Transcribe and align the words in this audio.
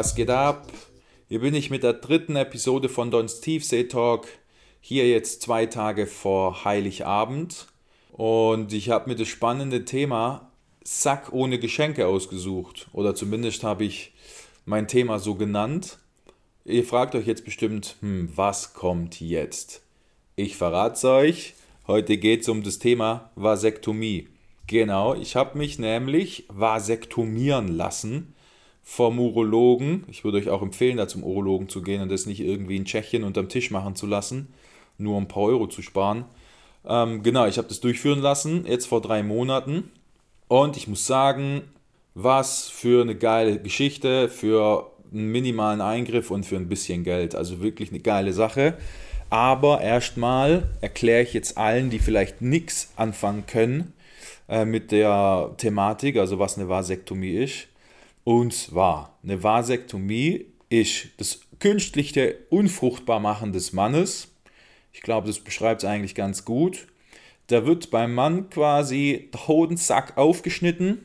was 0.00 0.14
geht 0.14 0.30
ab? 0.30 0.66
Hier 1.28 1.40
bin 1.40 1.54
ich 1.54 1.68
mit 1.68 1.82
der 1.82 1.92
dritten 1.92 2.34
Episode 2.34 2.88
von 2.88 3.10
Dons 3.10 3.42
Tiefsee 3.42 3.84
Talk. 3.84 4.28
Hier 4.80 5.06
jetzt 5.06 5.42
zwei 5.42 5.66
Tage 5.66 6.06
vor 6.06 6.64
Heiligabend. 6.64 7.66
Und 8.10 8.72
ich 8.72 8.88
habe 8.88 9.10
mir 9.10 9.16
das 9.16 9.28
spannende 9.28 9.84
Thema 9.84 10.52
Sack 10.82 11.34
ohne 11.34 11.58
Geschenke 11.58 12.06
ausgesucht. 12.06 12.88
Oder 12.94 13.14
zumindest 13.14 13.62
habe 13.62 13.84
ich 13.84 14.14
mein 14.64 14.88
Thema 14.88 15.18
so 15.18 15.34
genannt. 15.34 15.98
Ihr 16.64 16.84
fragt 16.84 17.14
euch 17.14 17.26
jetzt 17.26 17.44
bestimmt, 17.44 17.96
hm, 18.00 18.32
was 18.34 18.72
kommt 18.72 19.20
jetzt? 19.20 19.82
Ich 20.34 20.56
verrate 20.56 20.94
es 20.94 21.04
euch. 21.04 21.54
Heute 21.86 22.16
geht 22.16 22.40
es 22.40 22.48
um 22.48 22.62
das 22.62 22.78
Thema 22.78 23.32
Vasektomie. 23.34 24.28
Genau, 24.66 25.14
ich 25.14 25.36
habe 25.36 25.58
mich 25.58 25.78
nämlich 25.78 26.46
vasektomieren 26.48 27.68
lassen 27.68 28.34
vom 28.82 29.18
Urologen. 29.18 30.04
Ich 30.10 30.24
würde 30.24 30.38
euch 30.38 30.48
auch 30.48 30.62
empfehlen, 30.62 30.96
da 30.96 31.08
zum 31.08 31.22
Urologen 31.22 31.68
zu 31.68 31.82
gehen 31.82 32.02
und 32.02 32.10
das 32.10 32.26
nicht 32.26 32.40
irgendwie 32.40 32.76
in 32.76 32.84
Tschechien 32.84 33.24
unterm 33.24 33.48
Tisch 33.48 33.70
machen 33.70 33.94
zu 33.96 34.06
lassen, 34.06 34.48
nur 34.98 35.16
um 35.16 35.24
ein 35.24 35.28
paar 35.28 35.44
Euro 35.44 35.66
zu 35.66 35.82
sparen. 35.82 36.24
Ähm, 36.86 37.22
genau, 37.22 37.46
ich 37.46 37.58
habe 37.58 37.68
das 37.68 37.80
durchführen 37.80 38.20
lassen, 38.20 38.66
jetzt 38.66 38.86
vor 38.86 39.00
drei 39.00 39.22
Monaten. 39.22 39.90
Und 40.48 40.76
ich 40.76 40.88
muss 40.88 41.06
sagen, 41.06 41.62
was 42.14 42.68
für 42.68 43.02
eine 43.02 43.14
geile 43.14 43.60
Geschichte, 43.60 44.28
für 44.28 44.90
einen 45.12 45.30
minimalen 45.30 45.80
Eingriff 45.80 46.30
und 46.30 46.44
für 46.44 46.56
ein 46.56 46.68
bisschen 46.68 47.04
Geld. 47.04 47.34
Also 47.34 47.60
wirklich 47.60 47.90
eine 47.90 48.00
geile 48.00 48.32
Sache. 48.32 48.74
Aber 49.28 49.80
erstmal 49.80 50.68
erkläre 50.80 51.22
ich 51.22 51.32
jetzt 51.32 51.56
allen, 51.56 51.90
die 51.90 52.00
vielleicht 52.00 52.42
nichts 52.42 52.92
anfangen 52.96 53.46
können 53.46 53.92
äh, 54.48 54.64
mit 54.64 54.90
der 54.90 55.54
Thematik, 55.56 56.16
also 56.16 56.38
was 56.40 56.58
eine 56.58 56.68
Vasektomie 56.68 57.36
ist. 57.36 57.68
Und 58.30 58.54
zwar, 58.54 59.18
eine 59.24 59.42
Vasektomie 59.42 60.46
ist 60.68 61.08
das 61.16 61.40
künstliche 61.58 62.36
Unfruchtbarmachen 62.48 63.52
des 63.52 63.72
Mannes. 63.72 64.28
Ich 64.92 65.02
glaube, 65.02 65.26
das 65.26 65.40
beschreibt 65.40 65.82
es 65.82 65.88
eigentlich 65.88 66.14
ganz 66.14 66.44
gut. 66.44 66.86
Da 67.48 67.66
wird 67.66 67.90
beim 67.90 68.14
Mann 68.14 68.48
quasi 68.48 69.30
der 69.34 69.48
Hodensack 69.48 70.16
aufgeschnitten, 70.16 71.04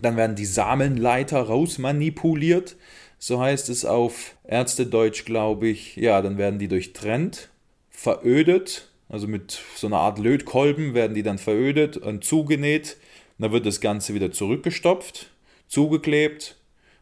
dann 0.00 0.16
werden 0.16 0.36
die 0.36 0.44
Samenleiter 0.44 1.42
rausmanipuliert, 1.42 2.76
so 3.18 3.40
heißt 3.40 3.68
es 3.68 3.84
auf 3.84 4.36
Ärztedeutsch, 4.44 5.24
glaube 5.24 5.66
ich. 5.66 5.96
Ja, 5.96 6.22
dann 6.22 6.38
werden 6.38 6.60
die 6.60 6.68
durchtrennt, 6.68 7.50
verödet, 7.90 8.88
also 9.08 9.26
mit 9.26 9.60
so 9.74 9.88
einer 9.88 9.98
Art 9.98 10.20
Lötkolben 10.20 10.94
werden 10.94 11.14
die 11.14 11.24
dann 11.24 11.38
verödet 11.38 11.96
und 11.96 12.22
zugenäht. 12.22 12.98
Dann 13.40 13.50
wird 13.50 13.66
das 13.66 13.80
Ganze 13.80 14.14
wieder 14.14 14.30
zurückgestopft, 14.30 15.31
zugeklebt 15.72 16.58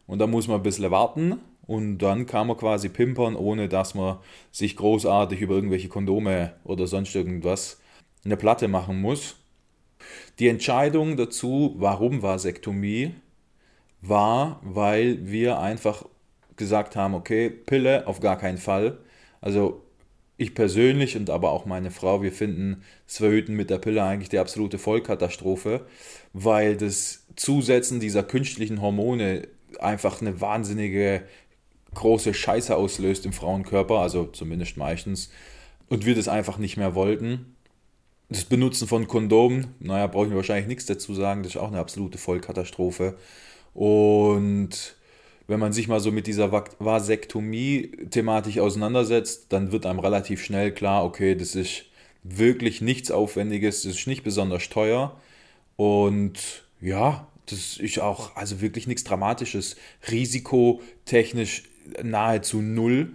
und 0.07 0.21
dann 0.21 0.31
muss 0.31 0.47
man 0.47 0.61
ein 0.61 0.63
bisschen 0.63 0.93
warten 0.93 1.41
und 1.67 1.99
dann 1.99 2.27
kann 2.27 2.47
man 2.47 2.57
quasi 2.57 2.89
pimpern, 2.89 3.35
ohne 3.35 3.69
dass 3.69 3.97
man 3.97 4.19
sich 4.53 4.77
großartig 4.77 5.41
über 5.41 5.57
irgendwelche 5.57 5.89
Kondome 5.89 6.53
oder 6.63 6.87
sonst 6.87 7.17
irgendwas 7.17 7.81
eine 8.25 8.37
Platte 8.37 8.69
machen 8.69 9.01
muss. 9.01 9.35
Die 10.39 10.47
Entscheidung 10.47 11.17
dazu, 11.17 11.75
warum 11.79 12.23
Vasektomie, 12.23 13.15
war, 14.03 14.61
weil 14.63 15.27
wir 15.27 15.59
einfach 15.59 16.05
gesagt 16.55 16.95
haben, 16.95 17.15
okay, 17.15 17.51
Pille 17.51 18.07
auf 18.07 18.21
gar 18.21 18.39
keinen 18.39 18.59
Fall. 18.59 18.99
Also 19.41 19.83
ich 20.37 20.55
persönlich 20.55 21.17
und 21.17 21.29
aber 21.29 21.51
auch 21.51 21.67
meine 21.67 21.91
Frau, 21.91 22.23
wir 22.23 22.33
finden 22.33 22.85
das 23.09 23.17
Verhüten 23.17 23.57
mit 23.57 23.69
der 23.69 23.79
Pille 23.79 24.05
eigentlich 24.05 24.29
die 24.29 24.39
absolute 24.39 24.79
Vollkatastrophe, 24.79 25.87
weil 26.33 26.77
das 26.77 27.20
Zusetzen 27.37 28.01
dieser 28.01 28.23
künstlichen 28.23 28.81
Hormone 28.81 29.49
einfach 29.79 30.21
eine 30.21 30.41
wahnsinnige 30.41 31.23
große 31.95 32.35
Scheiße 32.35 32.77
auslöst 32.77 33.27
im 33.27 33.33
Frauenkörper, 33.33 33.99
also 33.99 34.27
zumindest 34.27 34.77
meistens, 34.77 35.31
und 35.89 36.07
wir 36.07 36.15
das 36.15 36.29
einfach 36.29 36.59
nicht 36.59 36.77
mehr 36.77 36.95
wollten. 36.95 37.57
Das 38.29 38.45
Benutzen 38.45 38.87
von 38.87 39.09
Kondomen, 39.09 39.75
naja, 39.81 40.07
brauche 40.07 40.29
ich 40.29 40.35
wahrscheinlich 40.35 40.69
nichts 40.69 40.87
dazu 40.87 41.15
sagen, 41.15 41.43
das 41.43 41.55
ist 41.55 41.61
auch 41.61 41.69
eine 41.69 41.81
absolute 41.81 42.17
Vollkatastrophe. 42.17 43.17
Und 43.75 44.95
wenn 45.49 45.59
man 45.59 45.73
sich 45.73 45.89
mal 45.89 45.99
so 45.99 46.13
mit 46.13 46.29
dieser 46.29 46.53
Vasektomie-Thematik 46.53 48.61
auseinandersetzt, 48.61 49.47
dann 49.49 49.73
wird 49.73 49.85
einem 49.85 49.99
relativ 49.99 50.45
schnell 50.45 50.73
klar, 50.73 51.05
okay, 51.05 51.35
das 51.35 51.57
ist 51.57 51.87
wirklich 52.23 52.81
nichts 52.81 53.11
Aufwendiges, 53.11 53.83
das 53.83 53.97
ist 53.97 54.07
nicht 54.07 54.23
besonders 54.23 54.69
teuer. 54.69 55.21
Und 55.75 56.70
ja, 56.81 57.27
das 57.47 57.77
ist 57.77 57.99
auch 57.99 58.37
also 58.37 58.61
wirklich 58.61 58.87
nichts 58.87 59.05
Dramatisches. 59.05 59.77
Risikotechnisch 60.11 61.65
nahezu 62.03 62.63
null. 62.63 63.13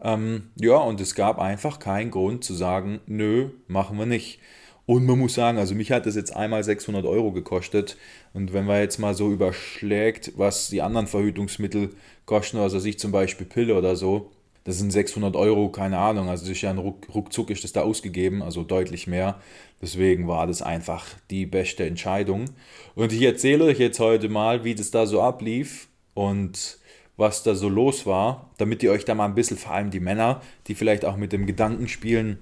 Ähm, 0.00 0.50
ja, 0.56 0.76
und 0.76 1.00
es 1.00 1.14
gab 1.14 1.38
einfach 1.38 1.78
keinen 1.78 2.10
Grund 2.10 2.44
zu 2.44 2.54
sagen, 2.54 3.00
nö, 3.06 3.50
machen 3.68 3.98
wir 3.98 4.06
nicht. 4.06 4.40
Und 4.86 5.06
man 5.06 5.18
muss 5.18 5.34
sagen, 5.34 5.56
also 5.56 5.74
mich 5.74 5.90
hat 5.90 6.04
das 6.04 6.14
jetzt 6.14 6.36
einmal 6.36 6.62
600 6.62 7.06
Euro 7.06 7.32
gekostet. 7.32 7.96
Und 8.34 8.52
wenn 8.52 8.66
man 8.66 8.80
jetzt 8.80 8.98
mal 8.98 9.14
so 9.14 9.32
überschlägt, 9.32 10.32
was 10.36 10.68
die 10.68 10.82
anderen 10.82 11.06
Verhütungsmittel 11.06 11.90
kosten, 12.26 12.58
also 12.58 12.78
sich 12.78 12.98
zum 12.98 13.10
Beispiel 13.10 13.46
Pille 13.46 13.76
oder 13.76 13.96
so, 13.96 14.30
das 14.64 14.78
sind 14.78 14.90
600 14.90 15.36
Euro, 15.36 15.68
keine 15.68 15.98
Ahnung. 15.98 16.28
Also 16.28 16.50
ja 16.50 16.70
ein 16.70 16.78
Ruck, 16.78 17.06
ruckzuck 17.14 17.50
ist 17.50 17.64
das 17.64 17.72
da 17.72 17.82
ausgegeben, 17.82 18.42
also 18.42 18.62
deutlich 18.62 19.06
mehr. 19.06 19.40
Deswegen 19.82 20.26
war 20.26 20.46
das 20.46 20.62
einfach 20.62 21.06
die 21.30 21.44
beste 21.44 21.84
Entscheidung. 21.84 22.46
Und 22.94 23.12
ich 23.12 23.22
erzähle 23.22 23.64
euch 23.64 23.78
jetzt 23.78 24.00
heute 24.00 24.28
mal, 24.30 24.64
wie 24.64 24.74
das 24.74 24.90
da 24.90 25.06
so 25.06 25.20
ablief 25.20 25.88
und 26.14 26.78
was 27.16 27.42
da 27.42 27.54
so 27.54 27.68
los 27.68 28.06
war, 28.06 28.50
damit 28.56 28.82
ihr 28.82 28.90
euch 28.90 29.04
da 29.04 29.14
mal 29.14 29.26
ein 29.26 29.34
bisschen, 29.34 29.56
vor 29.58 29.72
allem 29.72 29.90
die 29.90 30.00
Männer, 30.00 30.40
die 30.66 30.74
vielleicht 30.74 31.04
auch 31.04 31.16
mit 31.16 31.32
dem 31.32 31.46
Gedanken 31.46 31.86
spielen, 31.86 32.38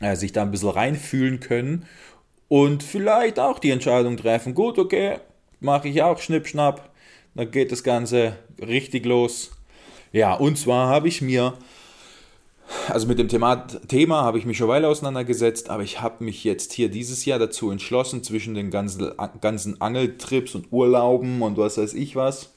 äh, 0.00 0.14
sich 0.14 0.32
da 0.32 0.42
ein 0.42 0.50
bisschen 0.50 0.68
reinfühlen 0.68 1.40
können 1.40 1.86
und 2.48 2.82
vielleicht 2.82 3.40
auch 3.40 3.58
die 3.58 3.70
Entscheidung 3.70 4.16
treffen, 4.16 4.54
gut, 4.54 4.78
okay, 4.78 5.18
mache 5.60 5.88
ich 5.88 6.02
auch 6.02 6.18
Schnippschnapp, 6.18 6.90
dann 7.34 7.50
geht 7.50 7.72
das 7.72 7.82
Ganze 7.82 8.36
richtig 8.60 9.06
los. 9.06 9.52
Ja, 10.12 10.34
und 10.34 10.58
zwar 10.58 10.88
habe 10.88 11.08
ich 11.08 11.22
mir, 11.22 11.54
also 12.88 13.06
mit 13.06 13.18
dem 13.18 13.28
Thema, 13.28 13.66
Thema 13.88 14.22
habe 14.22 14.38
ich 14.38 14.44
mich 14.44 14.58
schon 14.58 14.68
Weile 14.68 14.88
auseinandergesetzt, 14.88 15.70
aber 15.70 15.82
ich 15.82 16.02
habe 16.02 16.22
mich 16.24 16.44
jetzt 16.44 16.74
hier 16.74 16.90
dieses 16.90 17.24
Jahr 17.24 17.38
dazu 17.38 17.70
entschlossen, 17.70 18.22
zwischen 18.22 18.54
den 18.54 18.70
ganzen, 18.70 19.10
ganzen 19.40 19.80
Angeltrips 19.80 20.54
und 20.54 20.70
Urlauben 20.70 21.40
und 21.40 21.56
was 21.56 21.78
weiß 21.78 21.94
ich 21.94 22.14
was, 22.14 22.50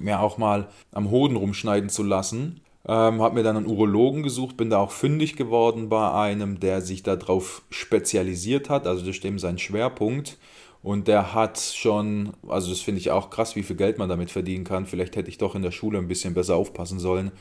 mir 0.00 0.20
auch 0.20 0.36
mal 0.36 0.66
am 0.90 1.10
Hoden 1.10 1.36
rumschneiden 1.36 1.90
zu 1.90 2.02
lassen. 2.02 2.60
Ähm, 2.88 3.20
habe 3.20 3.34
mir 3.34 3.42
dann 3.42 3.56
einen 3.56 3.66
Urologen 3.66 4.22
gesucht, 4.22 4.56
bin 4.56 4.70
da 4.70 4.78
auch 4.78 4.92
fündig 4.92 5.36
geworden 5.36 5.88
bei 5.88 6.12
einem, 6.12 6.60
der 6.60 6.82
sich 6.82 7.02
darauf 7.02 7.62
spezialisiert 7.70 8.70
hat. 8.70 8.86
Also 8.86 9.04
das 9.04 9.16
ist 9.16 9.24
eben 9.24 9.40
sein 9.40 9.58
Schwerpunkt. 9.58 10.38
Und 10.86 11.08
der 11.08 11.34
hat 11.34 11.58
schon, 11.58 12.32
also 12.46 12.70
das 12.70 12.78
finde 12.78 13.00
ich 13.00 13.10
auch 13.10 13.28
krass, 13.30 13.56
wie 13.56 13.64
viel 13.64 13.74
Geld 13.74 13.98
man 13.98 14.08
damit 14.08 14.30
verdienen 14.30 14.62
kann. 14.62 14.86
Vielleicht 14.86 15.16
hätte 15.16 15.28
ich 15.28 15.36
doch 15.36 15.56
in 15.56 15.62
der 15.62 15.72
Schule 15.72 15.98
ein 15.98 16.06
bisschen 16.06 16.32
besser 16.32 16.54
aufpassen 16.54 17.00
sollen. 17.00 17.32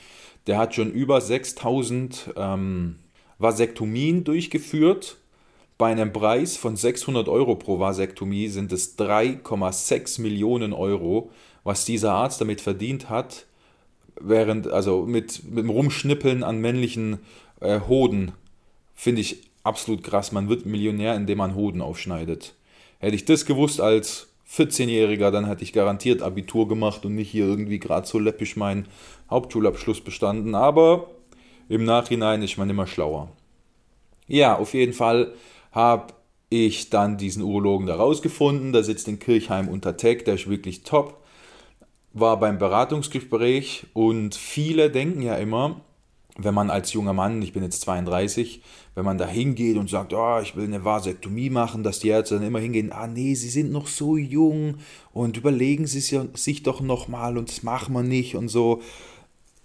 Der 0.47 0.57
hat 0.57 0.74
schon 0.74 0.92
über 0.92 1.21
6000 1.21 2.33
ähm, 2.38 2.95
Vasektomien 3.38 4.24
durchgeführt. 4.24 5.18
Bei 5.77 5.92
einem 5.92 6.12
Preis 6.12 6.57
von 6.57 6.75
600 6.75 7.30
Euro 7.30 7.53
pro 7.53 7.80
Vasektomie 7.80 8.47
sind 8.47 8.71
es 8.71 8.97
3,6 8.97 10.21
Millionen 10.21 10.74
Euro, 10.74 11.30
was 11.63 11.86
dieser 11.86 12.13
Arzt 12.13 12.41
damit 12.41 12.62
verdient 12.62 13.12
hat 13.12 13.45
während, 14.19 14.69
also 14.69 15.06
mit, 15.06 15.44
mit 15.44 15.59
dem 15.59 15.69
Rumschnippeln 15.69 16.41
an 16.44 16.62
männlichen 16.62 17.19
äh, 17.62 17.80
Hoden, 17.81 18.31
finde 18.95 19.21
ich 19.21 19.51
absolut 19.62 20.01
krass. 20.01 20.31
Man 20.31 20.50
wird 20.50 20.65
Millionär, 20.65 21.13
indem 21.15 21.38
man 21.38 21.53
Hoden 21.53 21.83
aufschneidet. 21.83 22.56
Hätte 23.00 23.15
ich 23.15 23.25
das 23.25 23.45
gewusst 23.45 23.81
als 23.81 24.30
14-Jähriger, 24.50 25.31
dann 25.31 25.47
hätte 25.47 25.63
ich 25.63 25.74
garantiert 25.74 26.21
Abitur 26.21 26.68
gemacht 26.68 27.06
und 27.06 27.15
nicht 27.15 27.30
hier 27.30 27.45
irgendwie 27.45 27.80
gerade 27.80 28.07
so 28.07 28.19
läppisch 28.19 28.56
meinen 28.56 28.88
Hauptschulabschluss 29.30 30.01
bestanden. 30.01 30.56
Aber 30.56 31.09
im 31.68 31.83
Nachhinein 31.83 32.42
ist 32.42 32.57
man 32.57 32.69
immer 32.69 32.88
schlauer. 32.88 33.30
Ja, 34.27 34.57
auf 34.57 34.74
jeden 34.74 34.94
Fall 34.94 35.33
habe 35.71 36.13
ich 36.50 36.89
dann 36.89 37.18
diesen 37.18 37.44
Urologen 37.44 37.88
da 37.88 37.95
rausgefunden. 37.95 38.71
Der 38.71 38.83
sitzt 38.83 39.07
in 39.07 39.19
Kirchheim 39.19 39.68
unter 39.68 39.98
Tech, 39.98 40.24
der 40.24 40.36
ist 40.36 40.50
wirklich 40.50 40.83
top 40.83 41.21
war 42.15 42.39
beim 42.39 42.57
Beratungsgespräch 42.57 43.88
und 43.94 44.36
viele 44.36 44.89
denken 44.89 45.21
ja 45.21 45.36
immer, 45.36 45.81
wenn 46.37 46.53
man 46.53 46.69
als 46.69 46.91
junger 46.91 47.13
Mann, 47.13 47.41
ich 47.41 47.53
bin 47.53 47.63
jetzt 47.63 47.81
32, 47.81 48.61
wenn 48.93 49.05
man 49.05 49.17
da 49.17 49.25
hingeht 49.25 49.77
und 49.77 49.89
sagt, 49.89 50.13
oh, 50.13 50.39
ich 50.41 50.55
will 50.55 50.65
eine 50.65 50.83
Vasektomie 50.83 51.49
machen, 51.49 51.83
dass 51.83 51.99
die 51.99 52.09
Ärzte 52.09 52.35
dann 52.35 52.47
immer 52.47 52.59
hingehen, 52.59 52.91
ah 52.91 53.07
nee, 53.07 53.35
sie 53.35 53.49
sind 53.49 53.71
noch 53.71 53.87
so 53.87 54.17
jung 54.17 54.75
und 55.13 55.37
überlegen 55.37 55.87
sie 55.87 56.01
sich 56.01 56.63
doch 56.63 56.81
nochmal 56.81 57.37
und 57.37 57.49
das 57.49 57.63
machen 57.63 57.93
wir 57.93 58.03
nicht 58.03 58.35
und 58.35 58.49
so. 58.49 58.81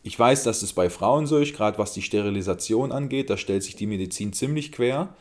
Ich 0.02 0.18
weiß, 0.18 0.44
dass 0.44 0.60
das 0.60 0.72
bei 0.72 0.88
Frauen 0.90 1.26
so 1.26 1.38
ist, 1.38 1.54
gerade 1.54 1.76
was 1.76 1.92
die 1.92 2.02
Sterilisation 2.02 2.92
angeht, 2.92 3.30
da 3.30 3.36
stellt 3.36 3.64
sich 3.64 3.74
die 3.74 3.86
Medizin 3.86 4.32
ziemlich 4.32 4.70
quer. 4.70 5.14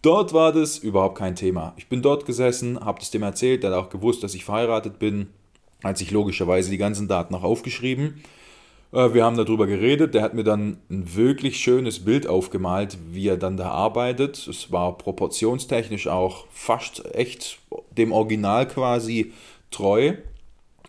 Dort 0.00 0.32
war 0.32 0.52
das 0.52 0.78
überhaupt 0.78 1.18
kein 1.18 1.36
Thema. 1.36 1.74
Ich 1.76 1.88
bin 1.88 2.02
dort 2.02 2.24
gesessen, 2.26 2.80
habe 2.80 2.98
das 2.98 3.10
dem 3.10 3.22
erzählt, 3.22 3.62
der 3.62 3.70
hat 3.70 3.78
auch 3.78 3.90
gewusst, 3.90 4.24
dass 4.24 4.34
ich 4.34 4.44
verheiratet 4.44 4.98
bin, 4.98 5.28
hat 5.84 5.98
sich 5.98 6.10
logischerweise 6.10 6.70
die 6.70 6.78
ganzen 6.78 7.08
Daten 7.08 7.34
auch 7.34 7.44
aufgeschrieben 7.44 8.22
wir 8.92 9.24
haben 9.24 9.38
darüber 9.38 9.66
geredet. 9.66 10.14
Der 10.14 10.22
hat 10.22 10.34
mir 10.34 10.44
dann 10.44 10.76
ein 10.90 11.14
wirklich 11.14 11.58
schönes 11.58 12.04
Bild 12.04 12.26
aufgemalt, 12.26 12.98
wie 13.10 13.28
er 13.28 13.38
dann 13.38 13.56
da 13.56 13.70
arbeitet. 13.70 14.46
Es 14.46 14.70
war 14.70 14.98
proportionstechnisch 14.98 16.08
auch 16.08 16.46
fast 16.50 17.02
echt 17.14 17.58
dem 17.96 18.12
Original 18.12 18.68
quasi 18.68 19.32
treu. 19.70 20.14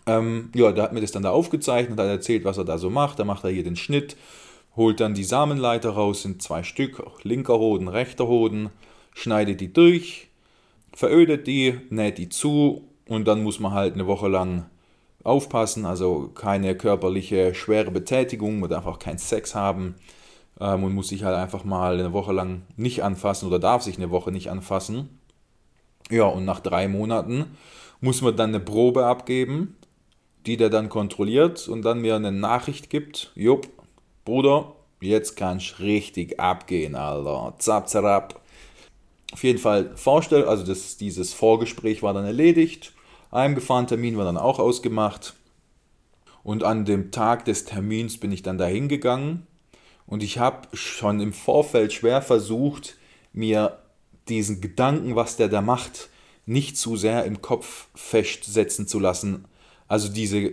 Ähm, 0.06 0.50
ja, 0.54 0.74
der 0.74 0.84
hat 0.84 0.94
mir 0.94 1.00
das 1.00 1.14
dann 1.14 1.24
da 1.24 1.32
aufgezeichnet, 1.32 1.98
hat 1.98 2.08
erzählt, 2.08 2.44
was 2.44 2.58
er 2.58 2.66
da 2.66 2.78
so 2.78 2.90
macht. 2.90 3.20
Da 3.20 3.24
macht 3.24 3.46
er 3.46 3.52
hier 3.52 3.64
den 3.64 3.78
Schnitt, 3.78 4.18
holt 4.76 5.00
dann 5.00 5.14
die 5.14 5.24
Samenleiter 5.24 5.92
raus, 5.92 6.24
sind 6.24 6.42
zwei 6.42 6.64
Stück, 6.64 7.02
linker 7.24 7.58
Hoden, 7.58 7.88
rechter 7.88 8.28
Hoden, 8.28 8.70
schneidet 9.14 9.62
die 9.62 9.72
durch, 9.72 10.28
verödet 10.94 11.48
die, 11.48 11.80
näht 11.90 12.18
die 12.18 12.28
zu 12.28 12.84
und 13.08 13.28
dann 13.30 13.44
muss 13.44 13.62
man 13.62 13.72
halt 13.72 13.94
eine 13.94 14.08
Woche 14.08 14.28
lang 14.28 14.66
aufpassen, 15.24 15.86
also 15.86 16.30
keine 16.36 16.76
körperliche 16.76 17.56
schwere 17.56 17.92
Betätigung, 17.92 18.60
man 18.60 18.70
darf 18.70 18.86
auch 18.86 19.00
keinen 19.00 19.18
Sex 19.18 19.56
haben 19.56 19.96
ähm, 20.60 20.84
und 20.84 20.94
muss 20.94 21.10
sich 21.10 21.24
halt 21.24 21.36
einfach 21.36 21.64
mal 21.64 22.00
eine 22.00 22.14
Woche 22.14 22.34
lang 22.34 22.64
nicht 22.76 23.04
anfassen 23.04 23.48
oder 23.48 23.60
darf 23.60 23.84
sich 23.84 23.98
eine 23.98 24.12
Woche 24.12 24.32
nicht 24.32 24.50
anfassen. 24.50 25.20
Ja, 26.10 26.26
und 26.26 26.46
nach 26.46 26.60
drei 26.60 26.88
Monaten 26.88 27.58
muss 28.02 28.22
man 28.22 28.36
dann 28.36 28.50
eine 28.50 28.60
Probe 28.60 29.06
abgeben, 29.06 29.78
die 30.46 30.58
der 30.58 30.70
dann 30.70 30.90
kontrolliert 30.90 31.70
und 31.70 31.84
dann 31.84 32.02
mir 32.02 32.16
eine 32.16 32.34
Nachricht 32.34 32.90
gibt, 32.90 33.32
jupp, 33.36 33.70
Bruder, 34.26 34.74
jetzt 35.00 35.38
kannst 35.38 35.80
du 35.80 35.84
richtig 35.84 36.40
abgehen, 36.40 36.96
Alter. 36.96 37.54
Zap, 37.60 37.88
zap. 37.88 38.42
Auf 39.32 39.44
jeden 39.44 39.60
Fall 39.60 39.96
vorstellen, 39.96 40.48
also 40.48 40.66
das, 40.66 40.98
dieses 40.98 41.34
Vorgespräch 41.34 42.04
war 42.04 42.14
dann 42.14 42.26
erledigt 42.26 42.94
Heimgefahren-Termin 43.34 44.18
war 44.18 44.26
dann 44.26 44.38
auch 44.38 44.60
ausgemacht. 44.60 45.34
Und 46.44 46.64
an 46.64 46.86
dem 46.86 47.12
Tag 47.12 47.46
des 47.46 47.66
Termins 47.66 48.20
bin 48.20 48.32
ich 48.32 48.44
dann 48.44 48.58
da 48.58 48.66
hingegangen 48.66 49.48
und 50.06 50.24
ich 50.24 50.38
habe 50.38 50.68
schon 50.76 51.20
im 51.22 51.34
Vorfeld 51.34 51.94
schwer 51.94 52.22
versucht, 52.22 52.98
mir 53.32 53.80
diesen 54.28 54.62
Gedanken, 54.62 55.16
was 55.16 55.38
der 55.38 55.48
da 55.48 55.62
macht, 55.62 56.10
nicht 56.46 56.78
zu 56.78 56.98
sehr 56.98 57.24
im 57.26 57.42
Kopf 57.42 57.88
festsetzen 57.96 58.88
zu 58.88 59.00
lassen. 59.00 59.46
Also 59.88 60.10
diese, 60.10 60.52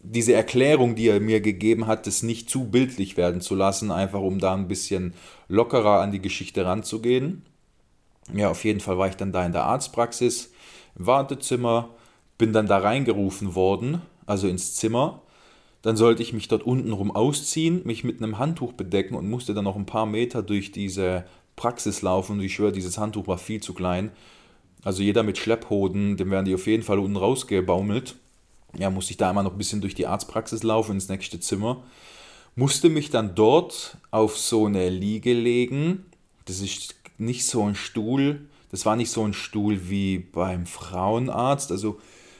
diese 0.00 0.32
Erklärung, 0.32 0.96
die 0.96 1.08
er 1.08 1.20
mir 1.20 1.40
gegeben 1.40 1.86
hat, 1.86 2.06
das 2.06 2.22
nicht 2.22 2.50
zu 2.50 2.64
bildlich 2.64 3.16
werden 3.16 3.40
zu 3.40 3.54
lassen, 3.54 3.92
einfach 3.92 4.20
um 4.20 4.40
da 4.40 4.54
ein 4.54 4.68
bisschen 4.68 5.14
lockerer 5.48 6.00
an 6.00 6.10
die 6.10 6.20
Geschichte 6.20 6.66
ranzugehen. 6.66 7.46
Ja, 8.34 8.50
auf 8.50 8.64
jeden 8.64 8.80
Fall 8.80 8.98
war 8.98 9.08
ich 9.08 9.16
dann 9.16 9.32
da 9.32 9.44
in 9.44 9.52
der 9.52 9.64
Arztpraxis 9.64 10.50
Wartezimmer, 10.94 11.90
bin 12.38 12.52
dann 12.52 12.66
da 12.66 12.78
reingerufen 12.78 13.54
worden, 13.54 14.02
also 14.26 14.48
ins 14.48 14.74
Zimmer. 14.74 15.22
Dann 15.82 15.96
sollte 15.96 16.22
ich 16.22 16.32
mich 16.32 16.48
dort 16.48 16.62
unten 16.62 16.92
rum 16.92 17.10
ausziehen, 17.10 17.82
mich 17.84 18.04
mit 18.04 18.22
einem 18.22 18.38
Handtuch 18.38 18.72
bedecken 18.72 19.14
und 19.14 19.28
musste 19.28 19.54
dann 19.54 19.64
noch 19.64 19.76
ein 19.76 19.86
paar 19.86 20.06
Meter 20.06 20.42
durch 20.42 20.72
diese 20.72 21.24
Praxis 21.56 22.02
laufen. 22.02 22.32
Und 22.32 22.44
ich 22.44 22.54
schwöre, 22.54 22.72
dieses 22.72 22.98
Handtuch 22.98 23.26
war 23.26 23.38
viel 23.38 23.62
zu 23.62 23.72
klein. 23.72 24.10
Also 24.82 25.02
jeder 25.02 25.22
mit 25.22 25.38
Schlepphoden, 25.38 26.16
dem 26.16 26.30
werden 26.30 26.44
die 26.44 26.54
auf 26.54 26.66
jeden 26.66 26.82
Fall 26.82 26.98
unten 26.98 27.16
rausgebaumelt. 27.16 28.16
Ja, 28.78 28.90
musste 28.90 29.12
ich 29.12 29.16
da 29.16 29.28
einmal 29.28 29.44
noch 29.44 29.52
ein 29.52 29.58
bisschen 29.58 29.80
durch 29.80 29.94
die 29.94 30.06
Arztpraxis 30.06 30.62
laufen 30.62 30.92
ins 30.92 31.08
nächste 31.08 31.40
Zimmer. 31.40 31.82
Musste 32.56 32.88
mich 32.88 33.10
dann 33.10 33.34
dort 33.34 33.96
auf 34.10 34.38
so 34.38 34.66
eine 34.66 34.88
Liege 34.88 35.32
legen. 35.32 36.04
Das 36.44 36.60
ist 36.60 36.94
nicht 37.18 37.46
so 37.46 37.62
ein 37.64 37.74
Stuhl, 37.74 38.48
das 38.70 38.86
war 38.86 38.96
nicht 38.96 39.10
so 39.10 39.24
ein 39.24 39.32
Stuhl 39.32 39.88
wie 39.88 40.18
beim 40.18 40.66
Frauenarzt. 40.66 41.72
Also 41.72 41.98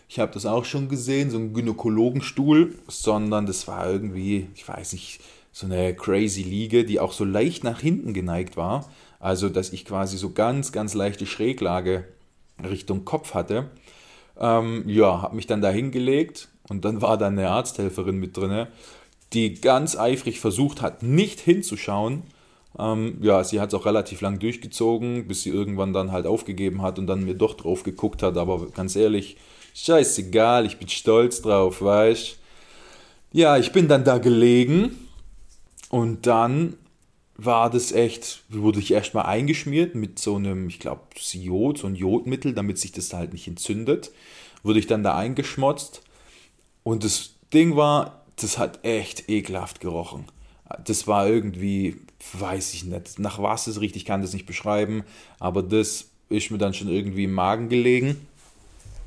ich 0.08 0.18
habe 0.18 0.32
das 0.32 0.46
auch 0.46 0.64
schon 0.64 0.88
gesehen, 0.88 1.30
so 1.30 1.38
ein 1.38 1.54
Gynäkologenstuhl, 1.54 2.74
sondern 2.88 3.46
das 3.46 3.68
war 3.68 3.88
irgendwie, 3.88 4.48
ich 4.54 4.66
weiß 4.66 4.92
nicht, 4.92 5.20
so 5.52 5.66
eine 5.66 5.94
crazy 5.94 6.42
Liege, 6.42 6.84
die 6.84 7.00
auch 7.00 7.12
so 7.12 7.24
leicht 7.24 7.64
nach 7.64 7.80
hinten 7.80 8.12
geneigt 8.12 8.56
war. 8.56 8.88
Also 9.18 9.48
dass 9.48 9.72
ich 9.72 9.84
quasi 9.84 10.16
so 10.16 10.30
ganz, 10.30 10.72
ganz 10.72 10.94
leichte 10.94 11.26
Schräglage 11.26 12.04
Richtung 12.62 13.04
Kopf 13.04 13.34
hatte. 13.34 13.70
Ähm, 14.38 14.84
ja, 14.86 15.22
habe 15.22 15.36
mich 15.36 15.46
dann 15.46 15.60
da 15.60 15.70
hingelegt 15.70 16.48
und 16.68 16.84
dann 16.84 17.02
war 17.02 17.18
da 17.18 17.26
eine 17.26 17.50
Arzthelferin 17.50 18.16
mit 18.16 18.36
drin, 18.36 18.66
die 19.32 19.60
ganz 19.60 19.96
eifrig 19.96 20.40
versucht 20.40 20.80
hat, 20.80 21.02
nicht 21.02 21.40
hinzuschauen 21.40 22.22
ähm, 22.78 23.18
ja, 23.20 23.42
sie 23.42 23.60
hat 23.60 23.72
es 23.72 23.74
auch 23.74 23.86
relativ 23.86 24.20
lang 24.20 24.38
durchgezogen, 24.38 25.26
bis 25.26 25.42
sie 25.42 25.50
irgendwann 25.50 25.92
dann 25.92 26.12
halt 26.12 26.26
aufgegeben 26.26 26.82
hat 26.82 26.98
und 26.98 27.06
dann 27.06 27.24
mir 27.24 27.34
doch 27.34 27.54
drauf 27.54 27.82
geguckt 27.82 28.22
hat. 28.22 28.36
Aber 28.36 28.68
ganz 28.70 28.96
ehrlich, 28.96 29.36
scheißegal, 29.74 30.66
ich 30.66 30.78
bin 30.78 30.88
stolz 30.88 31.42
drauf, 31.42 31.82
weißt 31.82 32.38
Ja, 33.32 33.56
ich 33.58 33.72
bin 33.72 33.88
dann 33.88 34.04
da 34.04 34.18
gelegen 34.18 34.96
und 35.88 36.26
dann 36.26 36.76
war 37.36 37.70
das 37.70 37.90
echt, 37.92 38.42
wurde 38.50 38.80
ich 38.80 38.92
erstmal 38.92 39.24
eingeschmiert 39.24 39.94
mit 39.94 40.18
so 40.18 40.36
einem, 40.36 40.68
ich 40.68 40.78
glaube, 40.78 41.02
Jod, 41.32 41.78
so 41.78 41.86
ein 41.86 41.94
Jodmittel, 41.94 42.52
damit 42.52 42.78
sich 42.78 42.92
das 42.92 43.12
halt 43.14 43.32
nicht 43.32 43.48
entzündet. 43.48 44.12
Wurde 44.62 44.78
ich 44.78 44.86
dann 44.86 45.02
da 45.02 45.16
eingeschmotzt 45.16 46.02
und 46.82 47.02
das 47.02 47.34
Ding 47.52 47.76
war, 47.76 48.24
das 48.36 48.58
hat 48.58 48.84
echt 48.84 49.28
ekelhaft 49.28 49.80
gerochen. 49.80 50.26
Das 50.84 51.06
war 51.06 51.28
irgendwie, 51.28 51.96
weiß 52.34 52.74
ich 52.74 52.84
nicht, 52.84 53.18
nach 53.18 53.40
was 53.42 53.66
es 53.66 53.80
richtig 53.80 54.04
kann 54.04 54.22
das 54.22 54.32
nicht 54.32 54.46
beschreiben, 54.46 55.04
aber 55.38 55.62
das 55.62 56.06
ist 56.28 56.50
mir 56.50 56.58
dann 56.58 56.74
schon 56.74 56.88
irgendwie 56.88 57.24
im 57.24 57.32
Magen 57.32 57.68
gelegen. 57.68 58.26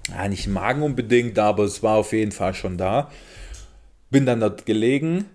Ja, 0.09 0.27
nicht 0.27 0.47
im 0.47 0.53
Magen 0.53 0.83
unbedingt, 0.83 1.39
aber 1.39 1.63
es 1.63 1.81
war 1.81 1.95
auf 1.95 2.11
jeden 2.11 2.33
Fall 2.33 2.53
schon 2.53 2.77
da. 2.77 3.09
Bin 4.09 4.25
dann 4.25 4.41
dort 4.41 4.65
gelegen. 4.65 5.25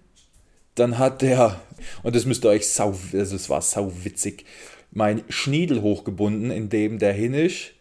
Dann 0.74 0.98
hat 0.98 1.22
der, 1.22 1.60
und 2.02 2.14
das 2.14 2.26
müsst 2.26 2.44
ihr 2.44 2.50
euch 2.50 2.68
sau, 2.68 2.94
also 3.12 3.34
es 3.34 3.48
war 3.48 3.62
sau 3.62 3.92
witzig, 4.04 4.44
mein 4.92 5.24
Schniedel 5.28 5.82
hochgebunden, 5.82 6.50
in 6.50 6.68
dem 6.68 6.98
der 6.98 7.12
hin 7.12 7.34
ist. 7.34 7.72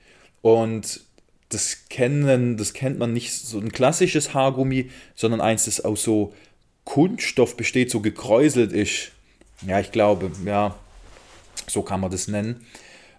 Und 0.41 1.01
das 1.49 1.89
kennen, 1.89 2.57
das 2.57 2.73
kennt 2.73 2.99
man 2.99 3.13
nicht 3.13 3.33
so 3.33 3.59
ein 3.59 3.71
klassisches 3.71 4.33
Haargummi, 4.33 4.89
sondern 5.15 5.41
eins, 5.41 5.65
das 5.65 5.81
aus 5.81 6.03
so 6.03 6.33
Kunststoff 6.87 7.57
besteht, 7.57 7.91
so 7.91 7.99
gekräuselt 7.99 8.71
ist. 8.71 9.11
Ja, 9.67 9.81
ich 9.81 9.91
glaube, 9.91 10.31
ja, 10.45 10.73
so 11.67 11.81
kann 11.81 11.99
man 11.99 12.09
das 12.09 12.29
nennen. 12.29 12.65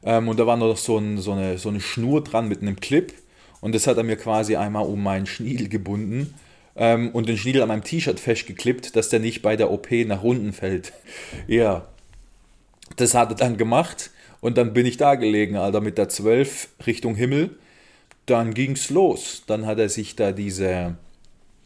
Ähm, 0.03 0.27
und 0.29 0.41
da 0.41 0.47
war 0.47 0.57
noch 0.57 0.79
so, 0.79 0.97
ein, 0.97 1.19
so, 1.19 1.33
eine, 1.33 1.59
so 1.59 1.69
eine 1.69 1.81
Schnur 1.81 2.25
dran 2.25 2.49
mit 2.49 2.63
einem 2.63 2.77
Clip. 2.81 3.13
Und 3.61 3.75
das 3.75 3.87
hat 3.87 3.99
er 3.99 4.05
mir 4.05 4.17
quasi 4.17 4.57
einmal 4.57 4.87
um 4.87 5.03
meinen 5.03 5.27
Schniedel 5.27 5.69
gebunden 5.69 6.33
ähm, 6.77 7.11
und 7.11 7.29
den 7.29 7.37
Schniedel 7.37 7.61
an 7.61 7.69
meinem 7.69 7.85
T-Shirt 7.85 8.19
festgeklippt, 8.19 8.97
dass 8.97 9.11
der 9.11 9.21
nicht 9.21 9.43
bei 9.43 9.55
der 9.55 9.71
OP 9.71 9.91
nach 10.07 10.23
unten 10.23 10.55
fällt. 10.55 10.95
ja, 11.47 11.87
das 12.97 13.13
hat 13.13 13.33
er 13.33 13.37
dann 13.37 13.59
gemacht. 13.59 14.11
Und 14.41 14.57
dann 14.57 14.73
bin 14.73 14.87
ich 14.87 14.97
da 14.97 15.15
gelegen, 15.17 15.57
Alter, 15.57 15.83
mit 15.83 15.99
der 15.99 16.09
12 16.09 16.69
Richtung 16.87 17.17
Himmel. 17.17 17.51
Dann 18.25 18.55
ging's 18.55 18.89
los. 18.89 19.43
Dann 19.47 19.67
hat 19.67 19.79
er 19.79 19.91
sich 19.91 20.17
da 20.17 20.33
diese 20.33 20.97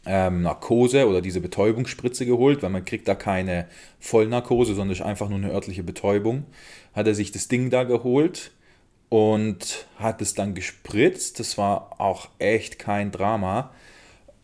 ähm, 0.04 0.42
Narkose 0.42 1.06
oder 1.09 1.21
diese 1.21 1.40
Betäubungsspritze 1.40 2.26
geholt, 2.26 2.62
weil 2.62 2.71
man 2.71 2.85
kriegt 2.85 3.06
da 3.09 3.14
keine 3.14 3.66
Vollnarkose, 4.00 4.75
sondern 4.75 4.92
ist 4.92 5.02
einfach 5.02 5.28
nur 5.28 5.38
eine 5.38 5.52
örtliche 5.52 5.82
Betäubung. 5.82 6.44
Hat 6.94 7.06
er 7.06 7.14
sich 7.14 7.30
das 7.32 7.49
Ding 7.49 7.71
da 7.71 7.85
geholt 7.85 8.50
und 9.09 9.87
hat 9.97 10.23
es 10.23 10.35
dann 10.35 10.54
gespritzt. 10.54 11.38
Das 11.38 11.59
war 11.59 12.00
auch 12.00 12.28
echt 12.38 12.78
kein 12.78 13.12
Drama. 13.12 13.71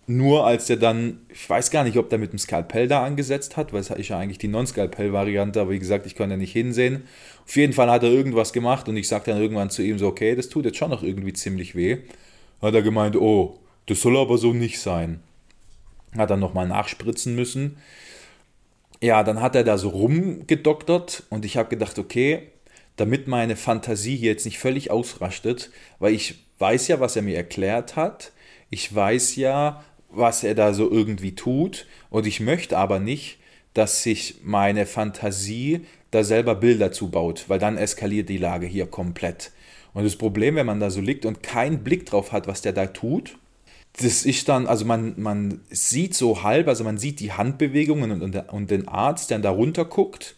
Nur 0.07 0.47
als 0.47 0.71
er 0.71 0.79
dann, 0.79 1.21
ich 1.29 1.49
weiß 1.49 1.71
gar 1.71 1.85
nicht, 1.85 1.99
ob 1.99 2.09
der 2.09 2.19
mit 2.19 2.33
dem 2.33 2.39
Skalpell 2.39 2.89
da 2.89 3.05
angesetzt 3.05 3.59
hat, 3.59 3.75
weil 3.75 3.81
es 3.81 3.91
ist 3.91 4.09
ja 4.09 4.19
eigentlich 4.19 4.39
die 4.39 4.49
Non-Skalpell-Variante, 4.49 5.61
aber 5.61 5.73
wie 5.73 5.79
gesagt, 5.79 6.07
ich 6.07 6.17
konnte 6.17 6.33
ja 6.33 6.39
nicht 6.39 6.53
hinsehen. 6.53 7.03
Auf 7.45 7.57
jeden 7.57 7.75
Fall 7.75 7.91
hat 7.91 8.05
er 8.05 8.11
irgendwas 8.11 8.55
gemacht 8.55 8.89
und 8.89 8.97
ich 8.97 9.07
sagte 9.07 9.33
dann 9.33 9.41
irgendwann 9.41 9.69
zu 9.69 9.83
ihm 9.83 9.99
so, 9.99 10.07
okay, 10.07 10.35
das 10.35 10.49
tut 10.49 10.65
jetzt 10.65 10.79
schon 10.79 10.91
noch 10.91 11.03
irgendwie 11.03 11.35
ziemlich 11.35 11.75
weh. 11.75 11.99
Hat 12.63 12.75
er 12.75 12.81
gemeint, 12.83 13.17
oh, 13.17 13.59
das 13.85 14.01
soll 14.01 14.17
aber 14.17 14.39
so 14.39 14.55
nicht 14.55 14.81
sein. 14.81 15.21
Hat 16.17 16.31
dann 16.31 16.41
nochmal 16.41 16.67
nachspritzen 16.67 17.35
müssen. 17.35 17.79
Ja, 19.01 19.23
dann 19.23 19.41
hat 19.41 19.55
er 19.55 19.65
da 19.65 19.79
so 19.79 19.91
rumgedoktert 19.91 21.23
und 21.31 21.45
ich 21.45 21.57
habe 21.57 21.69
gedacht, 21.69 21.99
okay, 21.99 22.49
damit 22.97 23.29
meine 23.29 23.55
Fantasie 23.55 24.17
hier 24.17 24.33
jetzt 24.33 24.45
nicht 24.45 24.59
völlig 24.59 24.91
ausrastet, 24.91 25.71
weil 26.01 26.15
ich 26.15 26.45
weiß 26.59 26.89
ja, 26.89 26.99
was 26.99 27.15
er 27.15 27.23
mir 27.23 27.37
erklärt 27.37 27.95
hat. 27.95 28.33
Ich 28.71 28.93
weiß 28.93 29.37
ja, 29.37 29.85
was 30.11 30.43
er 30.43 30.55
da 30.55 30.75
so 30.75 30.91
irgendwie 30.91 31.35
tut 31.35 31.87
und 32.11 32.27
ich 32.27 32.41
möchte 32.41 32.77
aber 32.77 32.99
nicht, 32.99 33.39
dass 33.75 34.03
sich 34.03 34.41
meine 34.43 34.87
Fantasie 34.87 35.87
da 36.11 36.25
selber 36.25 36.55
Bilder 36.55 36.91
zubaut, 36.91 37.45
weil 37.49 37.59
dann 37.59 37.77
eskaliert 37.77 38.29
die 38.29 38.39
Lage 38.39 38.67
hier 38.67 38.87
komplett. 38.87 39.53
Und 39.95 40.05
das 40.05 40.17
Problem, 40.17 40.57
wenn 40.57 40.67
man 40.67 40.81
da 40.81 40.91
so 40.91 41.01
liegt 41.01 41.27
und 41.27 41.43
keinen 41.43 41.85
Blick 41.85 42.07
drauf 42.07 42.33
hat, 42.33 42.47
was 42.47 42.63
der 42.63 42.73
da 42.73 42.87
tut, 42.87 43.37
das 44.01 44.25
ist 44.25 44.49
dann, 44.49 44.67
also 44.67 44.85
man, 44.85 45.15
man 45.17 45.61
sieht 45.71 46.15
so 46.15 46.43
halb, 46.43 46.69
also 46.69 46.85
man 46.85 46.99
sieht 46.99 47.21
die 47.21 47.33
Handbewegungen 47.33 48.13
und, 48.13 48.23
und, 48.23 48.53
und 48.53 48.71
den 48.71 48.87
Arzt, 48.87 49.31
der 49.31 49.41
da 49.41 49.51
runter 49.51 49.85
guckt, 49.85 50.37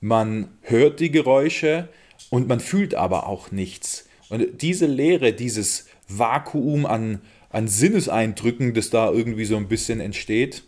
man 0.00 0.48
hört 0.62 0.98
die 0.98 1.10
Geräusche 1.10 1.88
und 2.30 2.48
man 2.48 2.60
fühlt 2.60 2.94
aber 2.94 3.26
auch 3.26 3.50
nichts. 3.50 4.08
Und 4.30 4.62
diese 4.62 4.86
Leere, 4.86 5.32
dieses 5.34 5.88
Vakuum 6.08 6.86
an, 6.86 7.20
an 7.50 7.68
Sinneseindrücken, 7.68 8.72
das 8.72 8.88
da 8.88 9.10
irgendwie 9.10 9.44
so 9.44 9.56
ein 9.56 9.68
bisschen 9.68 10.00
entsteht, 10.00 10.64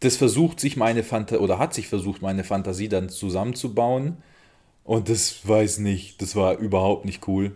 das 0.00 0.16
versucht 0.16 0.60
sich 0.60 0.76
meine 0.76 1.02
Fantasie, 1.02 1.42
oder 1.42 1.58
hat 1.58 1.74
sich 1.74 1.88
versucht, 1.88 2.22
meine 2.22 2.44
Fantasie 2.44 2.88
dann 2.88 3.08
zusammenzubauen. 3.08 4.18
Und 4.84 5.08
das 5.08 5.46
weiß 5.46 5.78
nicht, 5.78 6.20
das 6.22 6.36
war 6.36 6.58
überhaupt 6.58 7.04
nicht 7.04 7.26
cool. 7.26 7.52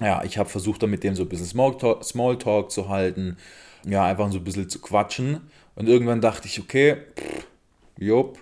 Ja, 0.00 0.22
ich 0.24 0.38
habe 0.38 0.48
versucht, 0.48 0.82
dann 0.82 0.90
mit 0.90 1.02
dem 1.02 1.14
so 1.14 1.22
ein 1.22 1.28
bisschen 1.28 1.46
Smalltalk, 1.46 2.70
zu 2.70 2.88
halten. 2.88 3.36
Ja, 3.84 4.04
einfach 4.04 4.30
so 4.30 4.38
ein 4.38 4.44
bisschen 4.44 4.68
zu 4.68 4.80
quatschen. 4.80 5.40
Und 5.74 5.88
irgendwann 5.88 6.20
dachte 6.20 6.46
ich, 6.46 6.60
okay, 6.60 6.96
jupp, 7.98 8.38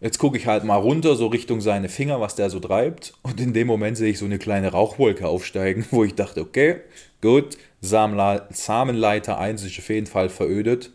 jetzt 0.00 0.18
gucke 0.18 0.36
ich 0.36 0.46
halt 0.46 0.64
mal 0.64 0.76
runter, 0.76 1.16
so 1.16 1.26
Richtung 1.28 1.60
seine 1.60 1.88
Finger, 1.88 2.20
was 2.20 2.34
der 2.34 2.50
so 2.50 2.60
treibt. 2.60 3.14
Und 3.22 3.40
in 3.40 3.52
dem 3.52 3.66
Moment 3.66 3.96
sehe 3.96 4.10
ich 4.10 4.18
so 4.18 4.24
eine 4.24 4.38
kleine 4.38 4.72
Rauchwolke 4.72 5.28
aufsteigen, 5.28 5.86
wo 5.90 6.04
ich 6.04 6.14
dachte, 6.14 6.40
okay, 6.40 6.80
gut, 7.20 7.56
Samenleiter 7.80 9.38
1 9.38 9.64
ist 9.64 9.78
auf 9.78 9.88
jeden 9.88 10.06
Fall 10.06 10.28
verödet. 10.28 10.90